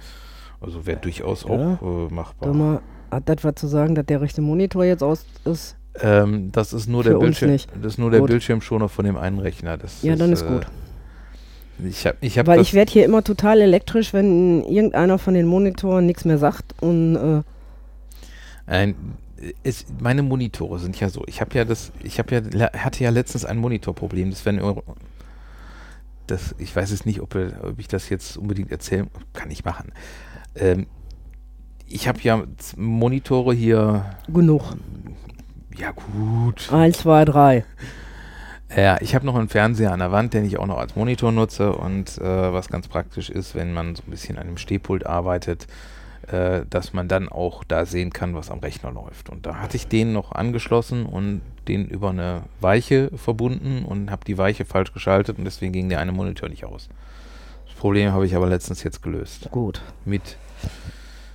also 0.60 0.86
wäre 0.86 1.00
durchaus 1.00 1.42
Ja. 1.42 1.50
auch 1.50 1.82
äh, 2.10 2.14
machbar. 2.14 2.48
Sag 2.50 2.56
mal, 2.56 2.80
hat 3.10 3.28
das 3.28 3.42
was 3.42 3.56
zu 3.56 3.66
sagen, 3.66 3.96
dass 3.96 4.06
der 4.06 4.20
rechte 4.20 4.40
Monitor 4.40 4.84
jetzt 4.84 5.02
aus 5.02 5.26
ist? 5.44 5.74
Ähm, 6.00 6.50
das 6.50 6.72
ist 6.72 6.88
nur 6.88 7.04
Für 7.04 7.10
der 7.10 7.18
Bildschirm, 7.18 7.52
nicht. 7.52 7.70
das 7.80 7.94
ist 7.94 7.98
nur 7.98 8.10
der 8.10 8.20
Gut. 8.20 8.30
Bildschirmschoner 8.30 8.88
von 8.88 9.04
dem 9.04 9.16
einen 9.16 9.38
Rechner. 9.38 9.76
Das 9.78 10.02
Ja, 10.02 10.16
dann 10.16 10.32
ist 10.32 10.42
äh, 10.42 10.46
gut. 10.46 10.66
Ich 11.84 12.06
habe 12.06 12.16
ich 12.20 12.38
hab 12.38 12.46
Weil 12.46 12.60
ich 12.60 12.74
werde 12.74 12.92
hier 12.92 13.04
immer 13.04 13.22
total 13.22 13.60
elektrisch, 13.60 14.12
wenn 14.12 14.64
irgendeiner 14.64 15.18
von 15.18 15.34
den 15.34 15.46
Monitoren 15.46 16.06
nichts 16.06 16.24
mehr 16.24 16.38
sagt. 16.38 16.64
Und 16.80 17.16
äh, 17.16 17.42
Ein, 18.66 18.94
es, 19.62 19.86
meine 20.00 20.22
Monitore 20.22 20.78
sind 20.78 20.98
ja 20.98 21.08
so. 21.08 21.22
Ich 21.26 21.40
habe 21.40 21.56
ja 21.56 21.64
das, 21.64 21.92
ich 22.02 22.18
habe 22.18 22.34
ja 22.34 22.72
hatte 22.72 23.04
ja 23.04 23.10
letztens 23.10 23.44
ein 23.44 23.58
Monitorproblem. 23.58 24.30
Das 24.30 24.46
wenn 24.46 24.60
das, 26.26 26.54
ich 26.58 26.74
weiß 26.74 26.90
es 26.90 27.04
nicht, 27.04 27.20
ob, 27.20 27.34
ob 27.34 27.78
ich 27.78 27.88
das 27.88 28.08
jetzt 28.08 28.36
unbedingt 28.36 28.70
erzählen 28.70 29.08
kann. 29.32 29.50
Ich 29.50 29.64
machen. 29.64 29.92
Ähm, 30.54 30.86
ich 31.86 32.08
habe 32.08 32.18
ja 32.22 32.44
Monitore 32.76 33.54
hier. 33.54 34.04
genug. 34.28 34.76
Ja 35.76 35.90
gut. 35.90 36.72
Eins, 36.72 36.98
zwei, 36.98 37.24
drei. 37.24 37.64
Ja, 38.76 39.00
ich 39.00 39.14
habe 39.14 39.26
noch 39.26 39.34
einen 39.34 39.48
Fernseher 39.48 39.92
an 39.92 40.00
der 40.00 40.12
Wand, 40.12 40.34
den 40.34 40.44
ich 40.44 40.58
auch 40.58 40.66
noch 40.66 40.78
als 40.78 40.96
Monitor 40.96 41.32
nutze 41.32 41.72
und 41.72 42.18
äh, 42.18 42.52
was 42.52 42.68
ganz 42.68 42.88
praktisch 42.88 43.30
ist, 43.30 43.54
wenn 43.54 43.72
man 43.72 43.94
so 43.94 44.02
ein 44.06 44.10
bisschen 44.10 44.38
an 44.38 44.46
dem 44.46 44.56
Stehpult 44.56 45.06
arbeitet, 45.06 45.66
äh, 46.28 46.62
dass 46.68 46.92
man 46.92 47.06
dann 47.06 47.28
auch 47.28 47.64
da 47.64 47.86
sehen 47.86 48.12
kann, 48.12 48.34
was 48.34 48.50
am 48.50 48.60
Rechner 48.60 48.90
läuft. 48.90 49.30
Und 49.30 49.46
da 49.46 49.56
hatte 49.56 49.76
ich 49.76 49.86
den 49.86 50.12
noch 50.12 50.32
angeschlossen 50.32 51.06
und 51.06 51.40
den 51.68 51.86
über 51.86 52.10
eine 52.10 52.42
Weiche 52.60 53.10
verbunden 53.16 53.84
und 53.84 54.10
habe 54.10 54.24
die 54.24 54.38
Weiche 54.38 54.64
falsch 54.64 54.92
geschaltet 54.92 55.38
und 55.38 55.44
deswegen 55.44 55.72
ging 55.72 55.88
der 55.88 56.00
eine 56.00 56.12
Monitor 56.12 56.48
nicht 56.48 56.64
aus. 56.64 56.88
Das 57.66 57.74
Problem 57.74 58.12
habe 58.12 58.26
ich 58.26 58.34
aber 58.34 58.46
letztens 58.46 58.82
jetzt 58.82 59.02
gelöst. 59.02 59.48
Gut. 59.50 59.82
Mit 60.04 60.36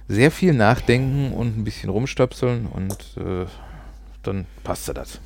sehr 0.08 0.32
viel 0.32 0.54
Nachdenken 0.54 1.34
und 1.34 1.58
ein 1.58 1.63
bisschen 1.63 1.89
rumstöpseln 1.89 2.65
und 2.65 2.97
äh, 3.17 3.45
dann 4.23 4.45
passte 4.63 4.93
das. 4.93 5.19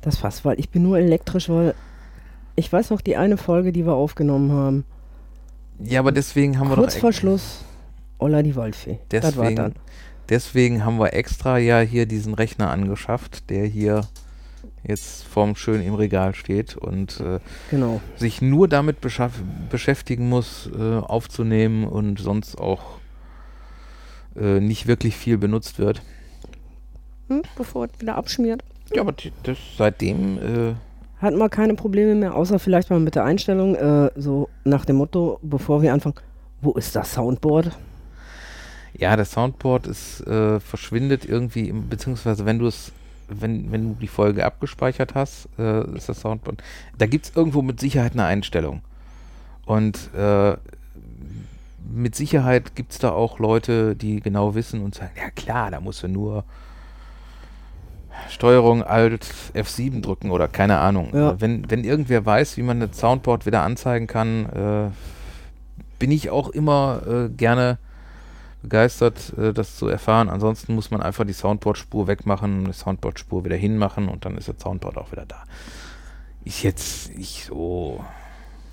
Das 0.00 0.16
passt, 0.16 0.44
weil 0.44 0.58
ich 0.58 0.70
bin 0.70 0.82
nur 0.82 0.98
elektrisch, 0.98 1.48
weil 1.48 1.74
ich 2.56 2.72
weiß 2.72 2.90
noch 2.90 3.00
die 3.00 3.16
eine 3.16 3.36
Folge, 3.36 3.72
die 3.72 3.84
wir 3.86 3.94
aufgenommen 3.94 4.52
haben. 4.52 4.84
Ja, 5.80 6.00
aber 6.00 6.12
deswegen 6.12 6.58
haben 6.58 6.68
wir 6.70 6.74
Kurz 6.76 6.94
doch 6.94 7.00
vor 7.00 7.12
Schluss, 7.12 7.64
Olla 8.18 8.42
die 8.42 8.56
Waldfee. 8.56 8.98
Das 9.10 9.36
war 9.36 9.44
Deswegen, 9.44 9.56
dann. 9.56 9.74
deswegen 10.28 10.84
haben 10.84 10.98
wir 10.98 11.12
extra 11.14 11.58
ja 11.58 11.80
hier 11.80 12.06
diesen 12.06 12.34
Rechner 12.34 12.70
angeschafft, 12.70 13.48
der 13.50 13.64
hier 13.66 14.02
jetzt 14.82 15.24
vorm 15.24 15.54
schön 15.54 15.82
im 15.82 15.94
Regal 15.94 16.34
steht 16.34 16.76
und 16.76 17.20
äh, 17.20 17.38
Genau. 17.70 18.00
sich 18.16 18.42
nur 18.42 18.66
damit 18.68 18.98
beschäftigen 19.00 20.28
muss, 20.28 20.68
äh, 20.76 20.96
aufzunehmen 20.98 21.84
und 21.86 22.18
sonst 22.18 22.58
auch 22.58 22.98
äh, 24.36 24.60
nicht 24.60 24.86
wirklich 24.86 25.16
viel 25.16 25.38
benutzt 25.38 25.78
wird. 25.78 26.02
Hm, 27.28 27.42
bevor 27.56 27.86
es 27.86 28.00
wieder 28.00 28.16
abschmiert. 28.16 28.62
Ja, 28.94 29.02
aber 29.02 29.12
die- 29.12 29.32
das 29.42 29.58
seitdem, 29.76 30.38
äh, 30.38 30.74
Hat 31.20 31.34
man 31.34 31.50
keine 31.50 31.74
Probleme 31.74 32.14
mehr, 32.14 32.34
außer 32.36 32.58
vielleicht 32.58 32.90
mal 32.90 33.00
mit 33.00 33.14
der 33.16 33.24
Einstellung, 33.24 33.74
äh, 33.74 34.10
so 34.16 34.48
nach 34.64 34.84
dem 34.84 34.96
Motto, 34.96 35.38
bevor 35.42 35.82
wir 35.82 35.92
anfangen, 35.92 36.14
wo 36.60 36.72
ist 36.72 36.94
das 36.96 37.12
Soundboard? 37.12 37.70
ja, 38.94 39.14
das 39.16 39.30
Soundboard 39.32 39.86
ist, 39.86 40.26
äh, 40.26 40.58
verschwindet 40.58 41.24
irgendwie, 41.24 41.68
im, 41.68 41.88
beziehungsweise 41.88 42.46
wenn 42.46 42.58
du 42.58 42.66
es, 42.66 42.90
wenn, 43.28 43.70
wenn 43.70 43.82
du 43.90 43.96
die 44.00 44.08
Folge 44.08 44.44
abgespeichert 44.44 45.14
hast, 45.14 45.48
äh, 45.58 45.84
ist 45.96 46.08
das 46.08 46.20
Soundboard, 46.20 46.62
da 46.96 47.06
gibt 47.06 47.26
es 47.26 47.32
irgendwo 47.36 47.62
mit 47.62 47.78
Sicherheit 47.78 48.12
eine 48.14 48.24
Einstellung. 48.24 48.80
Und 49.66 50.10
äh, 50.14 50.56
mit 51.94 52.14
Sicherheit 52.16 52.74
gibt 52.74 52.92
es 52.92 52.98
da 52.98 53.10
auch 53.10 53.38
Leute, 53.38 53.94
die 53.96 54.20
genau 54.20 54.54
wissen 54.54 54.82
und 54.82 54.94
sagen, 54.94 55.12
ja 55.16 55.30
klar, 55.30 55.70
da 55.70 55.80
musst 55.80 56.02
du 56.02 56.08
nur 56.08 56.44
Steuerung 58.30 58.82
Alt 58.82 59.26
F7 59.54 60.02
drücken 60.02 60.30
oder 60.30 60.48
keine 60.48 60.78
Ahnung. 60.78 61.10
Ja. 61.12 61.40
Wenn, 61.40 61.70
wenn 61.70 61.84
irgendwer 61.84 62.24
weiß, 62.24 62.56
wie 62.56 62.62
man 62.62 62.80
das 62.80 62.98
Soundboard 62.98 63.46
wieder 63.46 63.62
anzeigen 63.62 64.06
kann, 64.06 64.46
äh, 64.46 64.90
bin 65.98 66.10
ich 66.10 66.30
auch 66.30 66.48
immer 66.48 67.02
äh, 67.06 67.28
gerne 67.28 67.78
begeistert, 68.62 69.32
äh, 69.38 69.52
das 69.52 69.76
zu 69.76 69.88
erfahren. 69.88 70.28
Ansonsten 70.28 70.74
muss 70.74 70.90
man 70.90 71.02
einfach 71.02 71.24
die 71.24 71.32
Soundboard-Spur 71.32 72.06
wegmachen, 72.06 72.66
die 72.66 72.72
Soundboard-Spur 72.72 73.44
wieder 73.44 73.56
hinmachen 73.56 74.08
und 74.08 74.24
dann 74.24 74.36
ist 74.36 74.48
das 74.48 74.56
Soundboard 74.60 74.96
auch 74.96 75.12
wieder 75.12 75.26
da. 75.26 75.44
Ist 76.44 76.62
jetzt 76.62 77.16
nicht 77.16 77.46
so. 77.46 78.04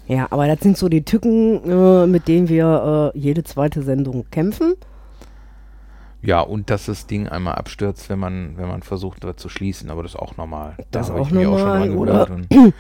Ja, 0.07 0.27
aber 0.29 0.47
das 0.47 0.59
sind 0.59 0.77
so 0.77 0.87
die 0.87 1.03
Tücken, 1.03 1.63
äh, 1.69 2.07
mit 2.07 2.27
denen 2.27 2.47
wir 2.47 3.11
äh, 3.15 3.17
jede 3.17 3.43
zweite 3.43 3.81
Sendung 3.81 4.25
kämpfen. 4.29 4.75
Ja, 6.25 6.41
und 6.41 6.69
dass 6.69 6.87
das 6.87 7.07
Ding 7.07 7.27
einmal 7.27 7.55
abstürzt, 7.55 8.09
wenn 8.09 8.19
man, 8.19 8.57
wenn 8.57 8.67
man 8.67 8.81
versucht, 8.81 9.23
das 9.23 9.35
zu 9.37 9.49
schließen, 9.49 9.89
aber 9.89 10.03
das 10.03 10.13
ist 10.13 10.19
auch 10.19 10.37
normal. 10.37 10.75
Das 10.91 11.07
ist 11.07 11.11
habe 11.11 11.21
auch 11.21 11.31
normal, 11.31 11.81
auch 11.81 11.85
schon 11.85 11.97
oder? 11.97 12.27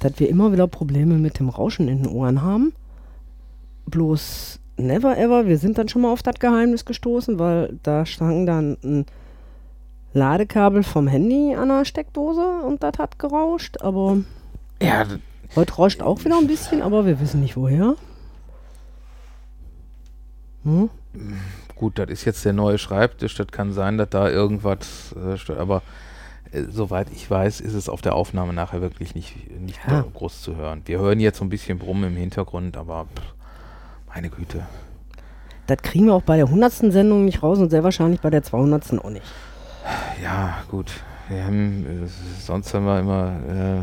dass 0.00 0.12
wir 0.18 0.28
immer 0.28 0.52
wieder 0.52 0.66
Probleme 0.66 1.14
mit 1.14 1.38
dem 1.38 1.48
Rauschen 1.48 1.88
in 1.88 2.02
den 2.02 2.12
Ohren 2.12 2.42
haben. 2.42 2.74
Bloß 3.86 4.60
never 4.76 5.16
ever, 5.16 5.46
wir 5.46 5.58
sind 5.58 5.78
dann 5.78 5.88
schon 5.88 6.02
mal 6.02 6.12
auf 6.12 6.22
das 6.22 6.38
Geheimnis 6.38 6.84
gestoßen, 6.84 7.38
weil 7.38 7.78
da 7.82 8.04
stand 8.04 8.46
dann 8.46 8.76
ein 8.84 9.06
Ladekabel 10.12 10.82
vom 10.82 11.08
Handy 11.08 11.54
an 11.54 11.68
der 11.68 11.84
Steckdose 11.84 12.60
und 12.66 12.82
das 12.82 12.98
hat 12.98 13.18
gerauscht, 13.18 13.80
aber 13.80 14.18
ja, 14.82 15.06
heute 15.54 15.74
rauscht 15.74 16.02
auch 16.02 16.24
wieder 16.24 16.38
ein 16.38 16.46
bisschen, 16.46 16.82
aber 16.82 17.06
wir 17.06 17.20
wissen 17.20 17.40
nicht 17.40 17.56
woher. 17.56 17.96
Hm? 20.64 20.90
Gut, 21.76 21.98
das 21.98 22.08
ist 22.10 22.24
jetzt 22.24 22.44
der 22.44 22.52
neue 22.52 22.78
Schreibtisch, 22.78 23.34
das 23.36 23.46
kann 23.48 23.72
sein, 23.72 23.98
dass 23.98 24.08
da 24.10 24.28
irgendwas 24.28 25.14
äh, 25.14 25.36
stört, 25.36 25.58
aber 25.60 25.82
äh, 26.52 26.62
soweit 26.70 27.08
ich 27.12 27.30
weiß, 27.30 27.60
ist 27.60 27.74
es 27.74 27.88
auf 27.88 28.00
der 28.02 28.14
Aufnahme 28.14 28.52
nachher 28.52 28.80
wirklich 28.80 29.14
nicht, 29.14 29.34
nicht 29.60 29.78
Ja. 29.86 30.04
groß 30.14 30.42
zu 30.42 30.56
hören. 30.56 30.82
Wir 30.86 30.98
hören 30.98 31.20
jetzt 31.20 31.38
so 31.38 31.44
ein 31.44 31.48
bisschen 31.50 31.78
Brummen 31.78 32.04
im 32.12 32.16
Hintergrund, 32.16 32.76
aber 32.76 33.04
pff, 33.14 33.34
meine 34.08 34.30
Güte. 34.30 34.66
Das 35.66 35.78
kriegen 35.78 36.06
wir 36.06 36.14
auch 36.14 36.22
bei 36.22 36.36
der 36.36 36.46
100. 36.46 36.72
Sendung 36.92 37.24
nicht 37.24 37.42
raus 37.42 37.58
und 37.58 37.70
sehr 37.70 37.82
wahrscheinlich 37.84 38.20
bei 38.20 38.30
der 38.30 38.42
200. 38.42 39.04
auch 39.04 39.10
nicht. 39.10 39.26
Ja, 40.22 40.62
gut. 40.70 40.90
Wir 41.28 41.44
haben, 41.44 42.04
äh, 42.04 42.08
sonst 42.40 42.72
haben 42.72 42.84
wir 42.86 43.00
immer 43.00 43.32
äh, 43.48 43.78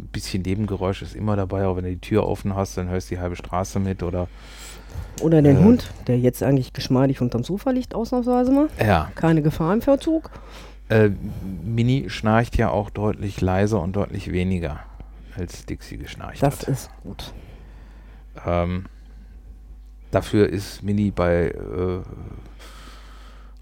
ein 0.00 0.08
bisschen 0.10 0.42
Nebengeräusch 0.42 1.02
ist 1.02 1.14
immer 1.14 1.36
dabei, 1.36 1.66
auch 1.66 1.76
wenn 1.76 1.84
du 1.84 1.90
die 1.90 2.00
Tür 2.00 2.26
offen 2.26 2.56
hast, 2.56 2.76
dann 2.76 2.88
hörst 2.88 3.10
du 3.10 3.14
die 3.14 3.20
halbe 3.20 3.36
Straße 3.36 3.78
mit 3.78 4.02
oder 4.02 4.26
Oder 5.22 5.42
den 5.42 5.56
Äh. 5.58 5.62
Hund, 5.64 5.90
der 6.06 6.18
jetzt 6.18 6.42
eigentlich 6.42 6.72
geschmeidig 6.72 7.20
unterm 7.20 7.44
Sofa 7.44 7.70
liegt, 7.70 7.94
ausnahmsweise 7.94 8.50
mal. 8.52 8.68
ja. 8.84 9.10
Keine 9.14 9.42
Gefahr 9.42 9.72
im 9.72 9.80
Verzug. 9.82 10.30
Äh, 10.88 11.10
Mini 11.64 12.10
schnarcht 12.10 12.56
ja 12.58 12.68
auch 12.70 12.90
deutlich 12.90 13.40
leiser 13.40 13.80
und 13.80 13.94
deutlich 13.96 14.30
weniger 14.32 14.80
als 15.36 15.64
Dixie 15.66 15.96
geschnarcht 15.96 16.42
Das 16.42 16.60
hat. 16.60 16.68
ist 16.68 16.90
gut. 17.02 17.32
Ähm, 18.46 18.84
dafür 20.10 20.48
ist 20.48 20.82
Mini 20.82 21.10
bei, 21.10 21.46
äh, 21.48 22.00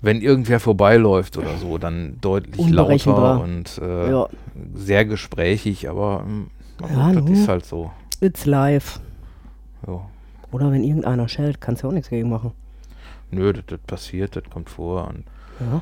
wenn 0.01 0.21
irgendwer 0.21 0.59
vorbeiläuft 0.59 1.37
oder 1.37 1.57
so, 1.59 1.79
dann 1.79 2.19
deutlich 2.21 2.69
lauter 2.69 3.41
und 3.41 3.79
äh, 3.79 4.11
Ja, 4.11 4.27
sehr 4.75 5.05
gesprächig, 5.05 5.89
aber 5.89 6.25
ähm, 6.27 6.51
Ja, 6.93 7.13
das 7.13 7.31
ist 7.31 7.47
halt 7.49 7.65
so. 7.65 7.93
it's 8.21 8.47
live. 8.47 8.99
so. 9.87 10.05
Oder 10.53 10.71
wenn 10.71 10.85
irgendeiner 10.85 11.29
schellt, 11.29 11.61
kannst 11.61 11.83
du 11.83 11.89
auch 11.89 11.93
nichts 11.93 12.11
gegen 12.11 12.29
machen. 12.31 12.53
Nö, 13.31 13.53
das, 13.53 13.65
das 13.67 13.81
passiert, 13.81 14.37
das 14.37 14.45
kommt 14.51 14.69
vor. 14.71 15.09
Und 15.09 15.25
Ja. 15.61 15.81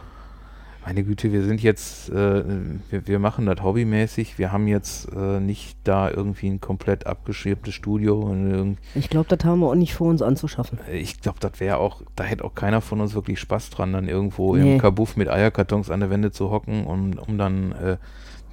meine 0.86 1.02
Güte, 1.04 1.32
wir 1.32 1.42
sind 1.42 1.60
jetzt, 1.62 2.08
äh, 2.10 2.44
wir, 2.90 3.06
wir 3.08 3.18
machen 3.18 3.46
das 3.46 3.62
hobbymäßig. 3.62 4.38
Wir 4.38 4.52
haben 4.52 4.68
jetzt 4.68 5.08
äh, 5.12 5.40
nicht 5.40 5.76
da 5.84 6.08
irgendwie 6.08 6.48
ein 6.48 6.60
komplett 6.60 7.06
abgeschirmtes 7.06 7.74
Studio. 7.74 8.20
Und 8.20 8.78
Ich 8.94 9.10
glaube, 9.10 9.28
das 9.34 9.44
haben 9.44 9.58
wir 9.60 9.66
auch 9.68 9.74
nicht 9.74 9.94
vor, 9.94 10.06
uns 10.08 10.22
anzuschaffen. 10.22 10.78
ich 10.92 11.20
glaube, 11.20 11.38
das 11.40 11.58
wäre 11.60 11.78
auch, 11.78 12.02
da 12.14 12.22
hätte 12.24 12.44
auch 12.44 12.54
keiner 12.54 12.80
von 12.80 13.00
uns 13.00 13.14
wirklich 13.14 13.40
Spaß 13.40 13.70
dran, 13.70 13.92
dann 13.92 14.08
irgendwo 14.08 14.54
Nee. 14.56 14.74
im 14.76 14.80
Kabuff 14.80 15.16
mit 15.16 15.28
Eierkartons 15.28 15.90
an 15.90 16.00
der 16.00 16.10
Wände 16.10 16.30
zu 16.30 16.50
hocken, 16.50 16.86
um, 16.86 17.18
um 17.18 17.36
dann 17.36 17.72
äh, 17.72 17.96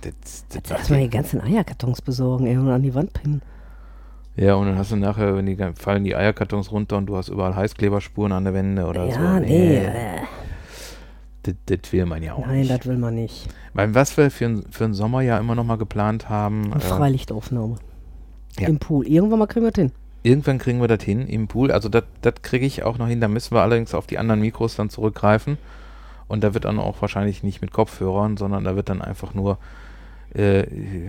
das, 0.02 0.46
das, 0.48 0.56
Jetzt 0.56 0.72
erstmal 0.72 1.02
die 1.02 1.10
ganzen 1.10 1.40
Eierkartons 1.42 2.02
besorgen 2.02 2.48
ey, 2.48 2.58
und 2.58 2.68
an 2.70 2.82
die 2.82 2.94
Wand 2.96 3.14
pinnen. 3.14 3.42
Ja, 4.38 4.54
und 4.56 4.68
dann 4.68 4.78
hast 4.78 4.92
du 4.92 4.96
nachher, 4.96 5.36
wenn 5.36 5.48
die 5.48 5.58
fallen 5.76 6.04
die 6.04 6.16
Eierkartons 6.16 6.72
runter 6.72 6.98
und 6.98 7.08
du 7.08 7.18
hast 7.18 7.30
überall 7.30 7.56
Heißkleberspuren 7.56 8.32
an 8.32 8.44
der 8.44 8.54
Wände 8.54 8.86
oder 8.86 9.10
so. 9.12 9.20
ja, 9.20 9.40
nee. 9.40 9.78
äh, 9.78 10.22
Das, 11.44 11.56
das 11.66 11.92
will 11.92 12.06
man 12.06 12.22
ja 12.22 12.34
auch 12.34 12.46
Nein, 12.46 12.60
nicht. 12.60 12.70
das 12.72 12.86
will 12.86 12.98
man 12.98 13.16
nicht. 13.16 13.48
Weil 13.74 13.96
was 13.96 14.16
wir 14.16 14.30
für, 14.30 14.62
für 14.70 14.84
den 14.84 14.94
Sommer 14.94 15.22
ja 15.22 15.38
immer 15.40 15.56
noch 15.56 15.64
mal 15.64 15.78
geplant 15.78 16.30
haben, 16.30 16.66
Eine 16.72 16.76
äh, 16.84 16.86
Freilichtaufnahme. 16.86 17.76
ja. 18.60 18.68
Im 18.68 18.78
Pool. 18.80 19.08
Irgendwann 19.08 19.40
mal 19.40 19.48
kriegen 19.48 19.66
wir 19.66 19.72
das 19.72 19.82
hin. 19.82 19.92
irgendwann 20.24 20.60
kriegen 20.60 20.82
wir 20.82 20.88
das 20.88 21.04
hin 21.04 21.26
im 21.28 21.48
Pool. 21.48 21.72
Also 21.72 21.90
das 21.90 22.04
das 22.22 22.36
kriege 22.44 22.66
ich 22.66 22.84
auch 22.84 22.98
noch 23.00 23.08
hin. 23.08 23.20
Da 23.22 23.28
müssen 23.28 23.56
wir 23.56 23.62
allerdings 23.62 23.96
auf 23.96 24.06
die 24.06 24.20
anderen 24.20 24.42
Mikros 24.42 24.76
dann 24.76 24.90
zurückgreifen. 24.92 25.58
Und 26.28 26.44
da 26.44 26.54
wird 26.54 26.66
dann 26.66 26.78
auch 26.78 27.02
wahrscheinlich 27.02 27.42
nicht 27.42 27.62
mit 27.62 27.72
Kopfhörern, 27.72 28.36
sondern 28.38 28.66
da 28.66 28.76
wird 28.76 28.90
dann 28.90 29.02
einfach 29.02 29.34
nur, 29.34 29.58
äh, 30.36 30.64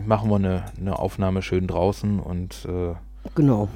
machen 0.07 0.31
wir 0.31 0.37
eine, 0.37 0.65
eine 0.81 0.99
Aufnahme 0.99 1.43
schön 1.43 1.67
draußen 1.67 2.21
und 2.21 2.65
äh, 2.67 2.95
Genau. 3.35 3.69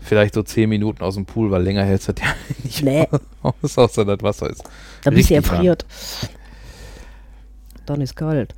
vielleicht 0.00 0.34
so 0.34 0.42
10 0.42 0.68
Minuten 0.68 1.02
aus 1.02 1.14
dem 1.14 1.26
Pool, 1.26 1.50
weil 1.50 1.62
länger 1.62 1.84
hält 1.84 2.00
es 2.00 2.06
das 2.06 2.14
ja 2.20 2.34
nicht 2.64 2.82
Nee. 2.82 3.06
aus, 3.42 3.78
außer 3.78 4.04
das 4.04 4.22
Wasser 4.22 4.48
ist. 4.50 4.62
Da 5.04 5.10
bist 5.10 5.30
du 5.30 5.34
erfriert. 5.34 5.84
Dann 7.86 8.00
ist 8.00 8.14
kalt. 8.16 8.54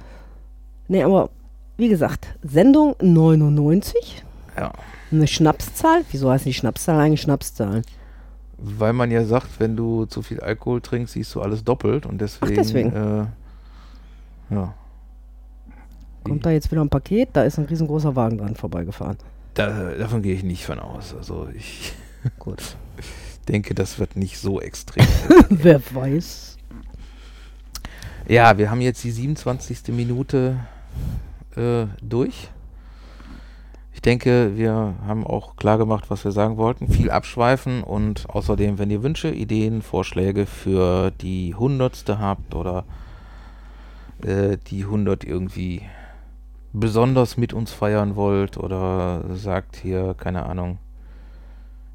Nee, 0.89 1.03
aber 1.03 1.31
wie 1.77 1.89
gesagt, 1.89 2.27
Sendung 2.43 2.95
99. 3.01 4.23
Ja. 4.57 4.73
Eine 5.11 5.27
Schnapszahl. 5.27 6.05
Wieso 6.11 6.31
heißt 6.31 6.45
die 6.45 6.55
Schnapszahl 6.55 7.01
eigentlich 7.01 7.23
Schnapszahl? 7.23 7.83
Weil 8.59 8.93
man 8.93 9.11
ja 9.11 9.25
sagt, 9.25 9.59
wenn 9.59 9.77
du 9.77 10.05
zu 10.07 10.23
viel 10.23 10.41
Alkohol 10.41 10.81
trinkst, 10.81 11.15
siehst 11.15 11.35
du 11.35 11.41
alles 11.41 11.65
doppelt 11.65 12.07
und 12.07 12.21
deswegen. 12.21 12.55
deswegen. 12.55 12.93
Äh, 12.93 13.27
ja. 14.55 14.75
Kommt 16.25 16.47
da 16.47 16.51
jetzt 16.51 16.71
wieder 16.71 16.83
ein 16.83 16.89
Paket? 16.89 17.31
Da 17.33 17.43
ist 17.43 17.59
ein 17.59 17.65
riesengroßer 17.65 18.15
Wagen 18.15 18.39
dran 18.39 18.55
vorbeigefahren. 18.55 19.17
Da, 19.55 19.95
davon 19.95 20.23
gehe 20.23 20.35
ich 20.35 20.43
nicht 20.43 20.65
von 20.65 20.79
aus. 20.79 21.15
Also 21.15 21.49
ich 21.55 21.93
Gut. 22.39 22.77
denke, 23.49 23.75
das 23.75 23.99
wird 23.99 24.17
nicht 24.17 24.39
so 24.39 24.61
extrem. 24.61 25.07
Wer 25.51 25.81
weiß. 25.93 26.57
ja, 28.29 28.57
wir 28.59 28.71
haben 28.71 28.81
jetzt 28.81 29.03
die 29.05 29.11
27. 29.11 29.89
Minute 29.89 30.57
äh, 31.57 31.87
durch. 32.01 32.49
Ich 33.95 34.01
denke, 34.01 34.57
wir 34.57 34.95
haben 35.07 35.25
auch 35.25 35.57
klar 35.57 35.79
gemacht, 35.79 36.07
was 36.09 36.25
wir 36.25 36.33
sagen 36.33 36.57
wollten. 36.57 36.89
Viel 36.89 37.11
abschweifen 37.11 37.85
und 37.85 38.29
außerdem, 38.29 38.79
wenn 38.79 38.91
ihr 38.91 39.03
Wünsche, 39.03 39.31
Ideen, 39.31 39.83
Vorschläge 39.83 40.47
für 40.47 41.13
die 41.13 41.55
hundertste 41.55 42.19
habt 42.19 42.55
oder 42.55 42.85
äh, 44.25 44.57
die 44.69 44.85
100 44.85 45.25
irgendwie 45.25 45.83
besonders 46.73 47.37
mit 47.37 47.53
uns 47.53 47.73
feiern 47.73 48.17
wollt 48.17 48.57
oder 48.57 49.23
sagt 49.35 49.77
hier, 49.77 50.15
keine 50.19 50.47
Ahnung, 50.47 50.79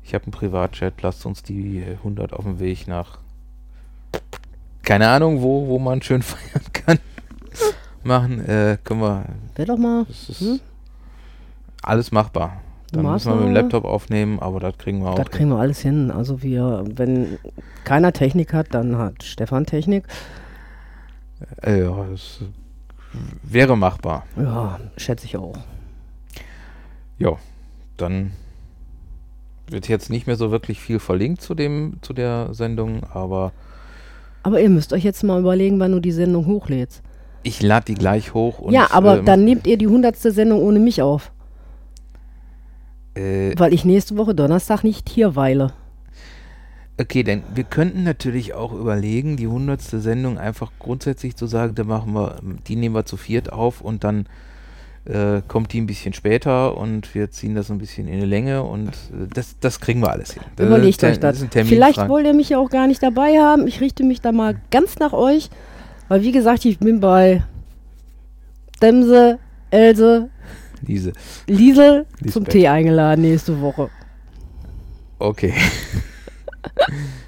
ich 0.03 0.13
habe 0.13 0.25
einen 0.25 0.31
Privatchat, 0.31 1.01
lasst 1.01 1.25
uns 1.25 1.43
die 1.43 1.83
100 1.83 2.33
auf 2.33 2.43
dem 2.45 2.59
Weg 2.59 2.87
nach, 2.87 3.19
keine 4.83 5.09
Ahnung, 5.09 5.41
wo, 5.41 5.67
wo 5.67 5.79
man 5.79 6.01
schön 6.01 6.21
feiern 6.23 6.63
kann, 6.73 6.99
machen, 8.03 8.39
äh, 8.45 8.77
können 8.83 9.01
wir, 9.01 9.25
Wäre 9.55 9.67
doch 9.67 9.77
mal. 9.77 10.05
ist 10.09 10.39
Hm? 10.39 10.59
alles 11.81 12.11
machbar. 12.11 12.61
Dann 12.93 13.05
müssen 13.05 13.29
wir 13.31 13.35
mit 13.35 13.47
dem. 13.47 13.53
Laptop 13.53 13.83
aufnehmen, 13.83 14.39
aber 14.39 14.61
das 14.61 14.77
kriegen 14.77 14.99
wir 14.99 15.09
auch. 15.09 15.15
Das 15.15 15.29
kriegen 15.29 15.49
wir 15.49 15.57
alles 15.57 15.81
hin. 15.81 16.09
Also 16.09 16.41
wir, 16.41 16.85
wenn 16.87 17.37
keiner 17.83 18.13
Technik 18.13 18.53
hat, 18.53 18.73
dann 18.73 18.97
hat 18.97 19.23
Stefan 19.23 19.65
Technik. 19.65 20.05
Äh, 21.61 21.81
ja, 21.83 22.05
das 22.09 22.39
wäre 23.43 23.77
machbar. 23.77 24.23
Ja, 24.37 24.79
schätze 24.97 25.25
ich 25.25 25.37
auch. 25.37 25.57
Ja, 27.17 27.37
dann 27.97 28.31
wird 29.69 29.87
jetzt 29.89 30.09
nicht 30.09 30.27
mehr 30.27 30.35
so 30.35 30.51
wirklich 30.51 30.79
viel 30.79 30.99
verlinkt 30.99 31.41
zu 31.41 31.53
dem 31.55 31.97
zu 32.01 32.13
der 32.13 32.53
Sendung, 32.53 33.03
aber 33.13 33.51
Aber 34.43 34.61
ihr 34.61 34.69
müsst 34.69 34.93
euch 34.93 35.03
jetzt 35.03 35.23
mal 35.23 35.39
überlegen, 35.39 35.79
wann 35.79 35.91
du 35.91 35.99
die 35.99 36.11
Sendung 36.11 36.45
hochlädst. 36.45 37.01
ich 37.43 37.61
lade 37.61 37.85
die 37.85 37.95
gleich 37.95 38.33
hoch. 38.33 38.59
Und, 38.59 38.73
ja, 38.73 38.91
aber 38.91 39.19
ähm, 39.19 39.25
dann 39.25 39.43
nehmt 39.43 39.67
ihr 39.67 39.77
die 39.77 39.87
hundertste 39.87 40.31
Sendung 40.31 40.61
ohne 40.61 40.79
mich 40.79 41.01
auf. 41.01 41.31
Äh, 43.15 43.53
Weil 43.57 43.73
ich 43.73 43.83
nächste 43.83 44.15
Woche 44.17 44.35
Donnerstag 44.35 44.83
nicht 44.83 45.09
hier 45.09 45.35
weile. 45.35 45.73
Okay, 46.99 47.23
denn 47.23 47.43
wir 47.53 47.63
könnten 47.63 48.03
natürlich 48.03 48.53
auch 48.53 48.73
überlegen, 48.73 49.37
die 49.37 49.47
hundertste 49.47 49.99
Sendung 49.99 50.37
einfach 50.37 50.71
grundsätzlich 50.79 51.35
zu 51.35 51.47
sagen, 51.47 51.75
da 51.75 51.83
machen 51.83 52.13
wir, 52.13 52.39
die 52.67 52.75
nehmen 52.75 52.95
wir 52.95 53.05
zu 53.05 53.17
viert 53.17 53.51
auf 53.51 53.81
und 53.81 54.03
dann 54.03 54.25
äh, 55.05 55.41
kommt 55.47 55.73
die 55.73 55.79
ein 55.79 55.87
bisschen 55.87 56.13
später 56.13 56.75
und 56.77 57.15
wir 57.15 57.31
ziehen 57.31 57.55
das 57.55 57.71
ein 57.71 57.77
bisschen 57.77 58.07
in 58.07 58.15
eine 58.15 58.25
Länge 58.25 58.63
und 58.63 58.89
äh, 58.89 59.27
das, 59.33 59.55
das 59.59 59.79
kriegen 59.79 60.01
wir 60.01 60.11
alles 60.11 60.33
hin. 60.33 60.43
Das 60.55 60.67
Überlegt 60.67 61.03
euch 61.03 61.19
das. 61.19 61.45
Vielleicht 61.49 62.09
wollt 62.09 62.25
ihr 62.25 62.33
mich 62.33 62.49
ja 62.49 62.57
auch 62.57 62.69
gar 62.69 62.87
nicht 62.87 63.01
dabei 63.01 63.37
haben. 63.39 63.67
Ich 63.67 63.79
richte 63.79 64.03
mich 64.03 64.19
da 64.19 64.31
mal 64.31 64.59
ganz 64.71 64.99
nach 64.99 65.13
euch. 65.13 65.49
Weil 66.09 66.23
wie 66.23 66.31
gesagt, 66.31 66.65
ich 66.65 66.79
bin 66.79 66.99
bei 66.99 67.43
Demse, 68.81 69.39
Else. 69.71 70.29
Liesel 71.47 72.05
zum 72.17 72.43
Lisbeth. 72.43 72.49
Tee 72.49 72.67
eingeladen 72.67 73.21
nächste 73.21 73.59
Woche. 73.61 73.89
Okay. 75.19 75.53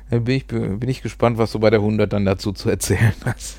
Dann 0.10 0.24
bin 0.24 0.36
ich, 0.36 0.48
bin 0.48 0.88
ich 0.88 1.02
gespannt, 1.02 1.38
was 1.38 1.52
du 1.52 1.60
bei 1.60 1.70
der 1.70 1.80
100 1.80 2.12
dann 2.12 2.26
dazu 2.26 2.52
zu 2.52 2.70
erzählen 2.70 3.14
hast. 3.26 3.58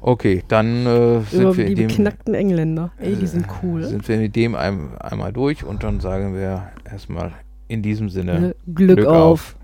Okay, 0.00 0.44
dann 0.46 0.86
äh, 0.86 1.16
Über 1.16 1.24
sind, 1.24 1.56
wir 1.56 1.64
die 1.64 1.72
in 1.72 1.76
dem, 1.76 1.88
beknackten 1.88 2.34
Engländer. 2.34 2.92
Ey, 2.98 3.16
die 3.16 3.26
sind 3.26 3.46
äh, 3.46 3.50
cool. 3.62 3.84
sind 3.84 4.06
wir 4.08 4.18
mit 4.18 4.36
dem 4.36 4.54
ein, 4.54 4.96
einmal 4.98 5.32
durch 5.32 5.64
und 5.64 5.82
dann 5.82 6.00
sagen 6.00 6.34
wir 6.34 6.70
erstmal 6.88 7.32
in 7.66 7.82
diesem 7.82 8.08
Sinne 8.08 8.54
Glück, 8.72 9.04
auf. 9.04 9.56